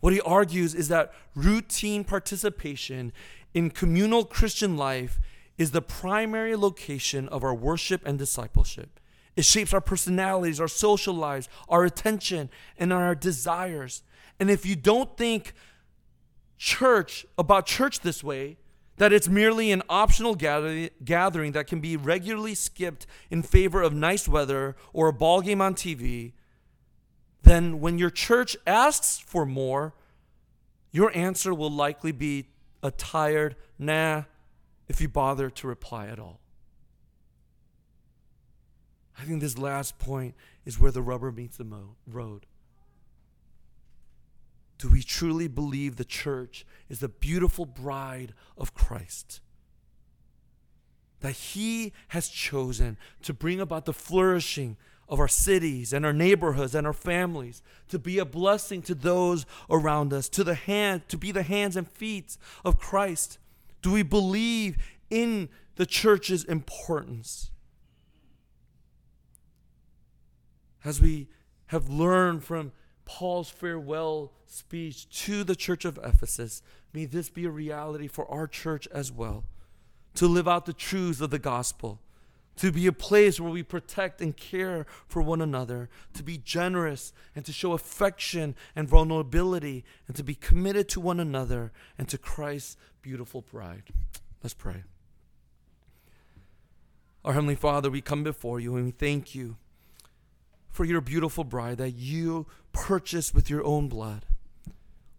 What 0.00 0.12
he 0.12 0.20
argues 0.20 0.74
is 0.74 0.88
that 0.88 1.12
routine 1.34 2.04
participation 2.04 3.12
in 3.52 3.70
communal 3.70 4.24
Christian 4.24 4.76
life 4.76 5.18
is 5.58 5.72
the 5.72 5.82
primary 5.82 6.54
location 6.56 7.28
of 7.28 7.42
our 7.42 7.54
worship 7.54 8.02
and 8.06 8.18
discipleship. 8.18 9.00
It 9.36 9.44
shapes 9.44 9.74
our 9.74 9.80
personalities, 9.80 10.60
our 10.60 10.68
social 10.68 11.14
lives, 11.14 11.48
our 11.68 11.84
attention, 11.84 12.50
and 12.78 12.92
our 12.92 13.14
desires. 13.14 14.02
And 14.38 14.50
if 14.50 14.64
you 14.64 14.76
don't 14.76 15.16
think 15.16 15.54
church, 16.60 17.24
about 17.38 17.64
church 17.64 18.00
this 18.00 18.22
way, 18.22 18.58
that 18.98 19.14
it's 19.14 19.28
merely 19.28 19.72
an 19.72 19.82
optional 19.88 20.34
gathering 20.34 21.52
that 21.52 21.66
can 21.66 21.80
be 21.80 21.96
regularly 21.96 22.54
skipped 22.54 23.06
in 23.30 23.42
favor 23.42 23.80
of 23.80 23.94
nice 23.94 24.28
weather 24.28 24.76
or 24.92 25.08
a 25.08 25.12
ball 25.12 25.40
game 25.40 25.62
on 25.62 25.74
TV, 25.74 26.34
then 27.42 27.80
when 27.80 27.98
your 27.98 28.10
church 28.10 28.58
asks 28.66 29.18
for 29.18 29.46
more, 29.46 29.94
your 30.92 31.10
answer 31.16 31.54
will 31.54 31.70
likely 31.70 32.12
be 32.12 32.48
a 32.82 32.90
tired, 32.90 33.56
nah, 33.78 34.24
if 34.86 35.00
you 35.00 35.08
bother 35.08 35.48
to 35.48 35.66
reply 35.66 36.08
at 36.08 36.18
all. 36.18 36.40
I 39.18 39.22
think 39.22 39.40
this 39.40 39.56
last 39.56 39.98
point 39.98 40.34
is 40.66 40.78
where 40.78 40.90
the 40.90 41.00
rubber 41.00 41.32
meets 41.32 41.56
the 41.56 41.64
mo- 41.64 41.96
road. 42.06 42.44
Do 44.80 44.88
we 44.88 45.02
truly 45.02 45.46
believe 45.46 45.96
the 45.96 46.06
church 46.06 46.64
is 46.88 47.00
the 47.00 47.08
beautiful 47.08 47.66
bride 47.66 48.32
of 48.56 48.72
Christ? 48.72 49.42
That 51.20 51.32
He 51.32 51.92
has 52.08 52.30
chosen 52.30 52.96
to 53.22 53.34
bring 53.34 53.60
about 53.60 53.84
the 53.84 53.92
flourishing 53.92 54.78
of 55.06 55.20
our 55.20 55.28
cities 55.28 55.92
and 55.92 56.06
our 56.06 56.14
neighborhoods 56.14 56.74
and 56.74 56.86
our 56.86 56.94
families, 56.94 57.62
to 57.88 57.98
be 57.98 58.18
a 58.18 58.24
blessing 58.24 58.80
to 58.80 58.94
those 58.94 59.44
around 59.68 60.14
us, 60.14 60.30
to 60.30 60.42
the 60.42 60.54
hand, 60.54 61.02
to 61.08 61.18
be 61.18 61.30
the 61.30 61.42
hands 61.42 61.76
and 61.76 61.86
feet 61.86 62.38
of 62.64 62.78
Christ? 62.78 63.38
Do 63.82 63.92
we 63.92 64.02
believe 64.02 64.78
in 65.10 65.50
the 65.76 65.84
church's 65.84 66.42
importance? 66.44 67.50
As 70.86 71.02
we 71.02 71.28
have 71.66 71.90
learned 71.90 72.44
from 72.44 72.72
Paul's 73.10 73.50
farewell 73.50 74.30
speech 74.46 75.08
to 75.24 75.42
the 75.42 75.56
church 75.56 75.84
of 75.84 75.98
Ephesus, 76.00 76.62
may 76.92 77.06
this 77.06 77.28
be 77.28 77.44
a 77.44 77.50
reality 77.50 78.06
for 78.06 78.30
our 78.30 78.46
church 78.46 78.86
as 78.92 79.10
well. 79.10 79.42
To 80.14 80.28
live 80.28 80.46
out 80.46 80.64
the 80.64 80.72
truths 80.72 81.20
of 81.20 81.30
the 81.30 81.38
gospel, 81.40 81.98
to 82.58 82.70
be 82.70 82.86
a 82.86 82.92
place 82.92 83.40
where 83.40 83.50
we 83.50 83.64
protect 83.64 84.20
and 84.20 84.36
care 84.36 84.86
for 85.08 85.22
one 85.22 85.42
another, 85.42 85.88
to 86.14 86.22
be 86.22 86.38
generous 86.38 87.12
and 87.34 87.44
to 87.46 87.52
show 87.52 87.72
affection 87.72 88.54
and 88.76 88.88
vulnerability, 88.88 89.84
and 90.06 90.14
to 90.14 90.22
be 90.22 90.36
committed 90.36 90.88
to 90.90 91.00
one 91.00 91.18
another 91.18 91.72
and 91.98 92.08
to 92.08 92.16
Christ's 92.16 92.76
beautiful 93.02 93.40
bride. 93.40 93.90
Let's 94.40 94.54
pray. 94.54 94.84
Our 97.24 97.32
Heavenly 97.32 97.56
Father, 97.56 97.90
we 97.90 98.02
come 98.02 98.22
before 98.22 98.60
you 98.60 98.76
and 98.76 98.84
we 98.84 98.92
thank 98.92 99.34
you 99.34 99.56
for 100.70 100.84
your 100.84 101.00
beautiful 101.00 101.44
bride 101.44 101.78
that 101.78 101.90
you 101.90 102.46
purchased 102.72 103.34
with 103.34 103.50
your 103.50 103.64
own 103.64 103.88
blood. 103.88 104.26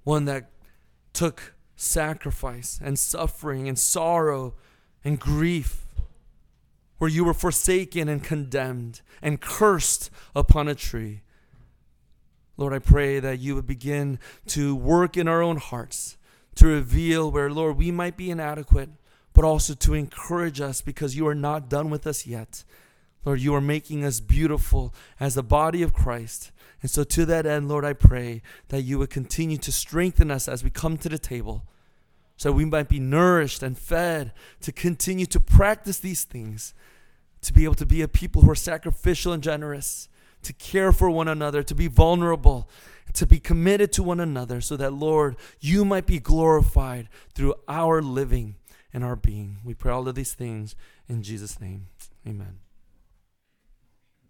One 0.04 0.26
that 0.26 0.50
took 1.14 1.54
sacrifice 1.76 2.80
and 2.84 2.98
suffering 2.98 3.68
and 3.68 3.78
sorrow 3.78 4.54
and 5.04 5.20
grief, 5.20 5.86
where 6.98 7.10
you 7.10 7.24
were 7.24 7.34
forsaken 7.34 8.08
and 8.08 8.24
condemned 8.24 9.02
and 9.22 9.42
cursed 9.42 10.10
upon 10.36 10.68
a 10.68 10.76
tree. 10.76 11.22
Lord, 12.58 12.74
I 12.74 12.80
pray 12.80 13.20
that 13.20 13.40
you 13.40 13.56
would 13.56 13.66
begin 13.66 14.20
to 14.48 14.76
work 14.76 15.18
in 15.18 15.28
our 15.28 15.42
own 15.42 15.58
hearts 15.58 16.18
to 16.56 16.68
reveal 16.68 17.32
where, 17.32 17.50
Lord, 17.50 17.78
we 17.78 17.90
might 17.90 18.18
be 18.18 18.30
inadequate, 18.30 18.90
but 19.34 19.44
also 19.44 19.74
to 19.74 19.94
encourage 19.94 20.62
us 20.62 20.82
because 20.82 21.16
you 21.16 21.26
are 21.28 21.36
not 21.36 21.70
done 21.70 21.90
with 21.90 22.06
us 22.06 22.28
yet. 22.28 22.64
Lord, 23.26 23.40
you 23.40 23.56
are 23.56 23.62
making 23.62 24.04
us 24.04 24.20
beautiful 24.20 24.94
as 25.20 25.36
the 25.36 25.44
body 25.44 25.82
of 25.82 25.94
Christ. 25.94 26.52
And 26.82 26.90
so, 26.90 27.04
to 27.04 27.26
that 27.26 27.46
end, 27.46 27.70
Lord, 27.70 27.86
I 27.86 27.94
pray 27.94 28.42
that 28.70 28.82
you 28.82 28.98
would 29.00 29.12
continue 29.12 29.58
to 29.58 29.72
strengthen 29.72 30.32
us 30.32 30.48
as 30.48 30.64
we 30.64 30.70
come 30.70 30.98
to 30.98 31.10
the 31.10 31.20
table 31.20 31.64
so 32.42 32.52
we 32.52 32.66
might 32.66 32.90
be 32.90 33.00
nourished 33.00 33.62
and 33.62 33.78
fed 33.78 34.34
to 34.62 34.72
continue 34.72 35.28
to 35.28 35.40
practice 35.40 36.00
these 36.00 36.24
things, 36.24 36.74
to 37.44 37.54
be 37.54 37.66
able 37.66 37.76
to 37.76 37.86
be 37.86 38.02
a 38.02 38.08
people 38.08 38.42
who 38.42 38.50
are 38.50 38.56
sacrificial 38.56 39.32
and 39.32 39.44
generous, 39.44 40.10
to 40.42 40.52
care 40.54 40.92
for 40.92 41.12
one 41.12 41.28
another, 41.28 41.62
to 41.62 41.76
be 41.76 41.86
vulnerable, 41.86 42.68
to 43.14 43.28
be 43.28 43.40
committed 43.40 43.92
to 43.94 44.02
one 44.02 44.20
another, 44.20 44.60
so 44.60 44.76
that, 44.76 44.92
Lord, 44.92 45.36
you 45.60 45.86
might 45.86 46.08
be 46.08 46.20
glorified 46.20 47.10
through 47.36 47.54
our 47.68 48.02
living 48.02 48.56
and 48.92 49.04
our 49.04 49.16
being. 49.16 49.58
We 49.64 49.76
pray 49.76 49.92
all 49.92 50.08
of 50.08 50.16
these 50.16 50.34
things 50.34 50.76
in 51.08 51.22
Jesus' 51.22 51.62
name. 51.62 51.90
Amen. 52.28 52.71